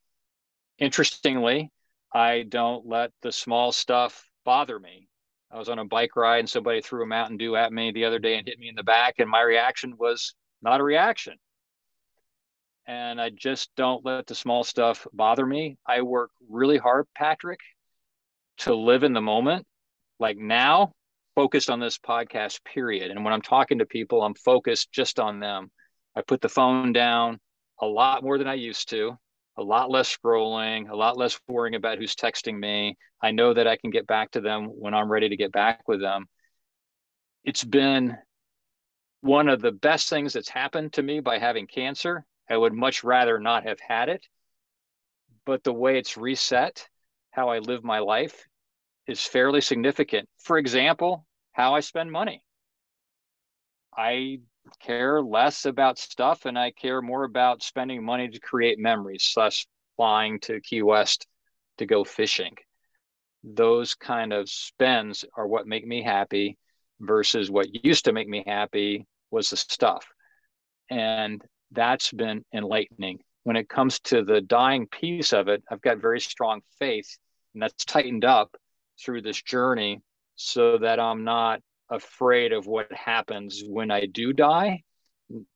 [0.78, 1.70] Interestingly,
[2.14, 5.08] I don't let the small stuff bother me.
[5.52, 8.06] I was on a bike ride and somebody threw a Mountain Dew at me the
[8.06, 10.34] other day and hit me in the back, and my reaction was
[10.64, 11.36] not a reaction.
[12.88, 15.78] And I just don't let the small stuff bother me.
[15.86, 17.60] I work really hard, Patrick,
[18.62, 19.68] to live in the moment,
[20.20, 20.93] like now,
[21.36, 23.12] focused on this podcast, period.
[23.12, 25.70] And when I'm talking to people, I'm focused just on them.
[26.16, 27.39] I put the phone down
[27.80, 29.16] a lot more than I used to
[29.60, 32.97] a lot less scrolling, a lot less worrying about who's texting me.
[33.22, 35.86] I know that I can get back to them when I'm ready to get back
[35.86, 36.28] with them.
[37.43, 38.18] It's been
[39.20, 42.26] one of the best things that's happened to me by having cancer.
[42.49, 44.26] I would much rather not have had it.
[45.45, 46.88] But the way it's reset
[47.32, 48.47] how I live my life
[49.07, 50.30] is fairly significant.
[50.38, 52.43] For example, how I spend money.
[53.95, 54.39] I
[54.80, 59.66] care less about stuff and I care more about spending money to create memories, slash
[59.98, 61.28] flying to Key West
[61.78, 62.56] to go fishing.
[63.44, 66.58] Those kind of spends are what make me happy
[67.00, 70.06] versus what used to make me happy was the stuff.
[70.90, 71.42] And
[71.72, 73.20] that's been enlightening.
[73.44, 77.18] When it comes to the dying piece of it, I've got very strong faith,
[77.54, 78.56] and that's tightened up
[79.04, 80.02] through this journey
[80.36, 84.84] so that I'm not afraid of what happens when I do die.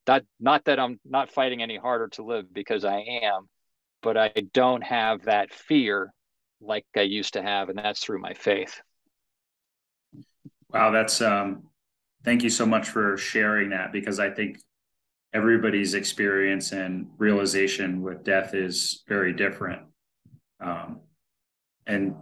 [0.05, 3.49] That not that I'm not fighting any harder to live because I am,
[4.01, 6.13] but I don't have that fear
[6.61, 8.81] like I used to have, and that's through my faith.
[10.69, 11.63] Wow, that's um
[12.23, 14.59] thank you so much for sharing that because I think
[15.33, 19.81] everybody's experience and realization with death is very different.
[20.59, 21.01] Um,
[21.87, 22.15] and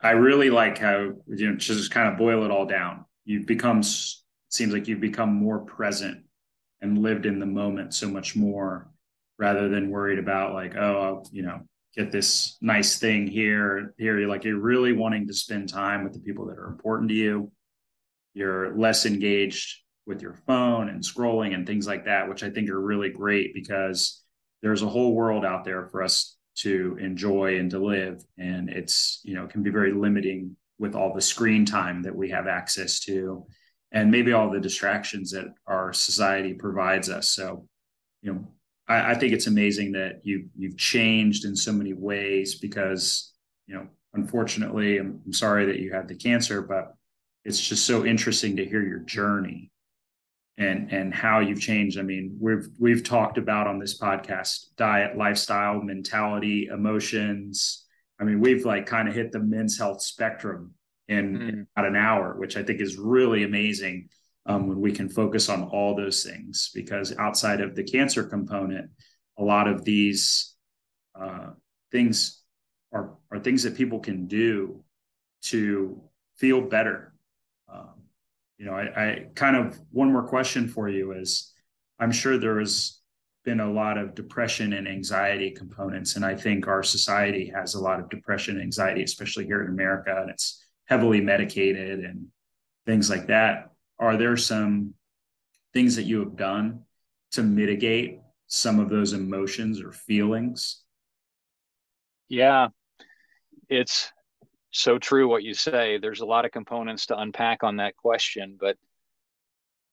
[0.00, 3.82] I really like how you know just kind of boil it all down you've become
[3.82, 6.24] seems like you've become more present
[6.80, 8.90] and lived in the moment so much more
[9.38, 11.60] rather than worried about like oh you know
[11.96, 14.18] get this nice thing here here.
[14.18, 17.14] You're like you're really wanting to spend time with the people that are important to
[17.14, 17.52] you.
[18.34, 22.68] You're less engaged with your phone and scrolling and things like that which i think
[22.68, 24.24] are really great because
[24.62, 28.22] there's a whole world out there for us to enjoy and to live.
[28.38, 32.30] And it's you know can be very limiting with all the screen time that we
[32.30, 33.46] have access to
[33.92, 37.30] and maybe all the distractions that our society provides us.
[37.30, 37.68] So
[38.22, 38.48] you know
[38.88, 43.32] I, I, think it's amazing that you you've changed in so many ways because
[43.66, 46.94] you know unfortunately I'm, I'm sorry that you had the cancer but
[47.44, 49.70] it's just so interesting to hear your journey
[50.58, 51.98] and and how you've changed.
[51.98, 57.86] I mean we've we've talked about on this podcast diet lifestyle mentality emotions
[58.20, 60.74] I mean, we've like kind of hit the men's health spectrum
[61.08, 61.48] in, mm.
[61.48, 64.10] in about an hour, which I think is really amazing
[64.44, 66.70] um, when we can focus on all those things.
[66.74, 68.90] Because outside of the cancer component,
[69.38, 70.54] a lot of these
[71.18, 71.52] uh,
[71.90, 72.42] things
[72.92, 74.84] are are things that people can do
[75.42, 76.02] to
[76.36, 77.14] feel better.
[77.72, 78.02] Um,
[78.58, 81.54] you know, I, I kind of one more question for you is,
[81.98, 82.99] I'm sure there is
[83.44, 86.16] been a lot of depression and anxiety components.
[86.16, 89.68] And I think our society has a lot of depression and anxiety, especially here in
[89.68, 92.26] America, and it's heavily medicated and
[92.86, 93.70] things like that.
[93.98, 94.94] Are there some
[95.72, 96.82] things that you have done
[97.32, 100.82] to mitigate some of those emotions or feelings?
[102.28, 102.68] Yeah,
[103.68, 104.12] it's
[104.70, 105.98] so true what you say.
[105.98, 108.76] There's a lot of components to unpack on that question, but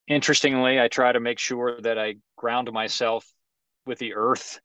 [0.08, 3.26] interestingly, I try to make sure that I ground myself
[3.88, 4.60] with the earth.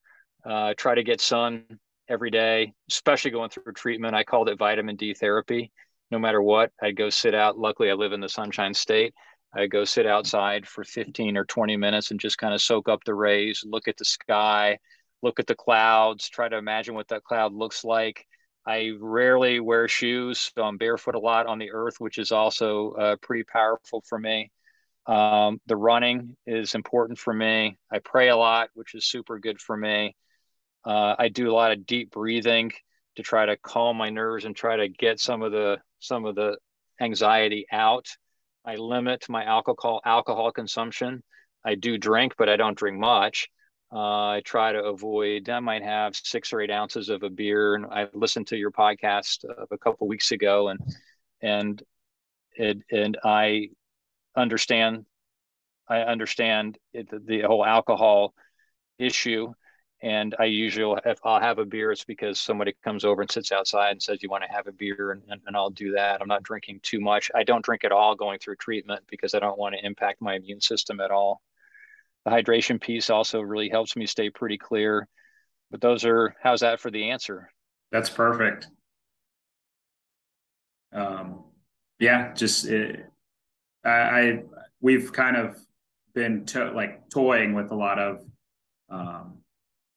[0.45, 1.65] Uh, try to get sun
[2.09, 4.15] every day, especially going through treatment.
[4.15, 5.73] I called it vitamin D therapy.
[6.11, 7.59] No matter what, I'd go sit out.
[7.59, 9.15] Luckily, I live in the Sunshine State.
[9.55, 13.05] I go sit outside for 15 or 20 minutes and just kind of soak up
[13.05, 14.79] the rays, look at the sky,
[15.23, 18.27] look at the clouds, try to imagine what that cloud looks like.
[18.67, 22.93] I rarely wear shoes, so I'm barefoot a lot on the earth, which is also
[22.93, 24.51] uh, pretty powerful for me.
[25.07, 27.79] Um, the running is important for me.
[27.91, 30.15] I pray a lot, which is super good for me.
[30.85, 32.73] Uh, I do a lot of deep breathing
[33.17, 36.35] to try to calm my nerves and try to get some of the some of
[36.35, 36.57] the
[37.01, 38.07] anxiety out.
[38.65, 41.23] I limit my alcohol alcohol consumption.
[41.65, 43.49] I do drink, but I don't drink much.
[43.93, 45.49] Uh, I try to avoid.
[45.51, 47.75] I might have six or eight ounces of a beer.
[47.75, 50.81] And I listened to your podcast of a couple weeks ago, and
[51.43, 51.83] and
[52.55, 53.71] it, and I
[54.37, 55.07] understand
[55.89, 58.35] I understand it, the, the whole alcohol
[58.99, 59.53] issue
[60.03, 63.53] And I usually, if I'll have a beer, it's because somebody comes over and sits
[63.53, 66.21] outside and says, "You want to have a beer?" And, and, and I'll do that.
[66.23, 67.31] I'm not drinking too much.
[67.35, 70.37] I don't drink at all going through treatment because I don't want to impact my
[70.37, 71.43] immune system at all.
[72.25, 75.09] The hydration piece also really helps me stay pretty clear.
[75.71, 77.51] But those are how's that for the answer?
[77.93, 78.69] That's perfect.
[80.93, 81.45] Um,
[81.99, 82.67] yeah, just
[83.85, 84.43] I, I
[84.81, 85.57] we've kind of
[86.15, 88.25] been to, like toying with a lot of
[88.91, 89.39] um,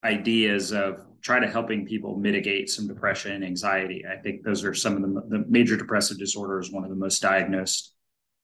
[0.04, 4.06] ideas of try to helping people mitigate some depression and anxiety.
[4.10, 6.96] I think those are some of the, the major depressive disorder is one of the
[6.96, 7.96] most diagnosed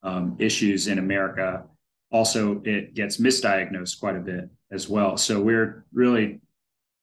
[0.04, 1.64] um, issues in America.
[2.12, 5.16] Also, it gets misdiagnosed quite a bit as well.
[5.16, 6.42] So we're really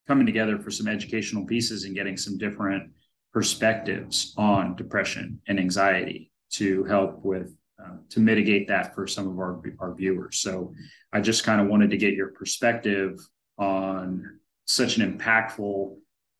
[0.09, 2.91] coming together for some educational pieces and getting some different
[3.33, 9.39] perspectives on depression and anxiety to help with uh, to mitigate that for some of
[9.39, 10.39] our our viewers.
[10.39, 10.75] So
[11.13, 13.19] I just kind of wanted to get your perspective
[13.59, 15.97] on such an impactful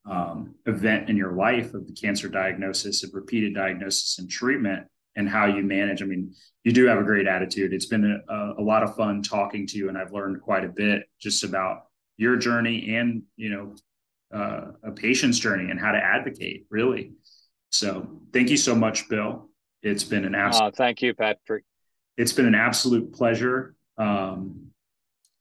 [0.09, 4.85] um, event in your life of the cancer diagnosis, of repeated diagnosis and treatment,
[5.15, 6.01] and how you manage.
[6.01, 6.33] I mean,
[6.63, 7.73] you do have a great attitude.
[7.73, 10.69] It's been a, a lot of fun talking to you, and I've learned quite a
[10.69, 11.83] bit just about
[12.19, 13.75] your journey and you know
[14.37, 17.13] uh, a patient's journey and how to advocate really
[17.71, 19.48] so thank you so much bill
[19.83, 21.63] it's been an absolute uh, thank you patrick
[22.17, 24.67] it's been an absolute pleasure um,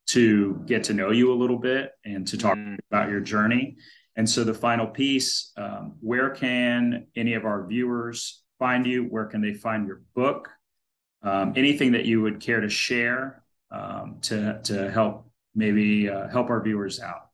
[0.07, 2.79] to get to know you a little bit and to talk mm.
[2.91, 3.77] about your journey
[4.17, 9.27] and so the final piece um, where can any of our viewers find you where
[9.27, 10.49] can they find your book
[11.23, 16.51] um, anything that you would care to share um, to to help maybe uh, help
[16.51, 17.29] our viewers out.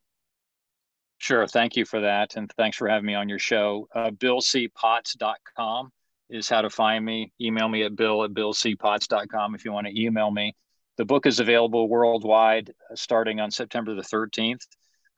[1.18, 1.46] Sure.
[1.46, 2.36] Thank you for that.
[2.36, 3.88] And thanks for having me on your show.
[3.94, 5.92] Uh, BillCPotts.com
[6.31, 7.33] is how to find me.
[7.41, 10.55] Email me at bill at billcpotts.com if you want to email me.
[10.97, 14.66] The book is available worldwide uh, starting on September the 13th.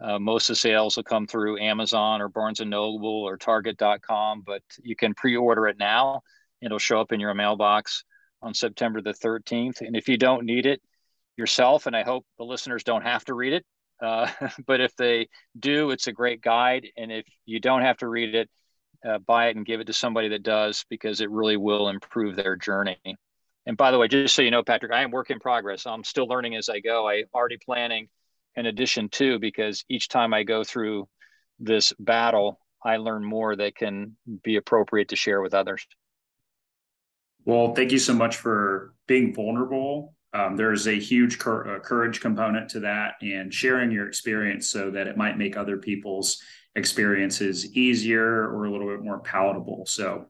[0.01, 4.43] Uh, most of the sales will come through Amazon or Barnes and Noble or Target.com,
[4.45, 6.21] but you can pre-order it now.
[6.61, 8.05] It'll show up in your mailbox
[8.43, 9.81] on September the 13th.
[9.81, 10.83] And if you don't need it,
[11.37, 13.65] yourself, and I hope the listeners don't have to read it.
[14.03, 14.31] Uh,
[14.67, 15.29] but if they
[15.59, 16.87] do, it's a great guide.
[16.97, 18.51] And if you don't have to read it,
[19.05, 22.37] uh, buy it and give it to somebody that does because it really will improve
[22.37, 22.99] their journey.
[23.67, 25.87] And by the way, just so you know, Patrick, I am work in progress.
[25.87, 27.09] I'm still learning as I go.
[27.09, 28.09] I'm already planning
[28.55, 31.09] an addition too, because each time I go through
[31.59, 35.87] this battle, I learn more that can be appropriate to share with others.
[37.45, 42.21] Well, thank you so much for being vulnerable um, there's a huge cur- uh, courage
[42.21, 46.43] component to that and sharing your experience so that it might make other people's
[46.75, 49.87] experiences easier or a little bit more palatable.
[49.87, 50.27] So,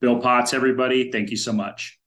[0.00, 1.98] Bill Potts, everybody, thank you so much.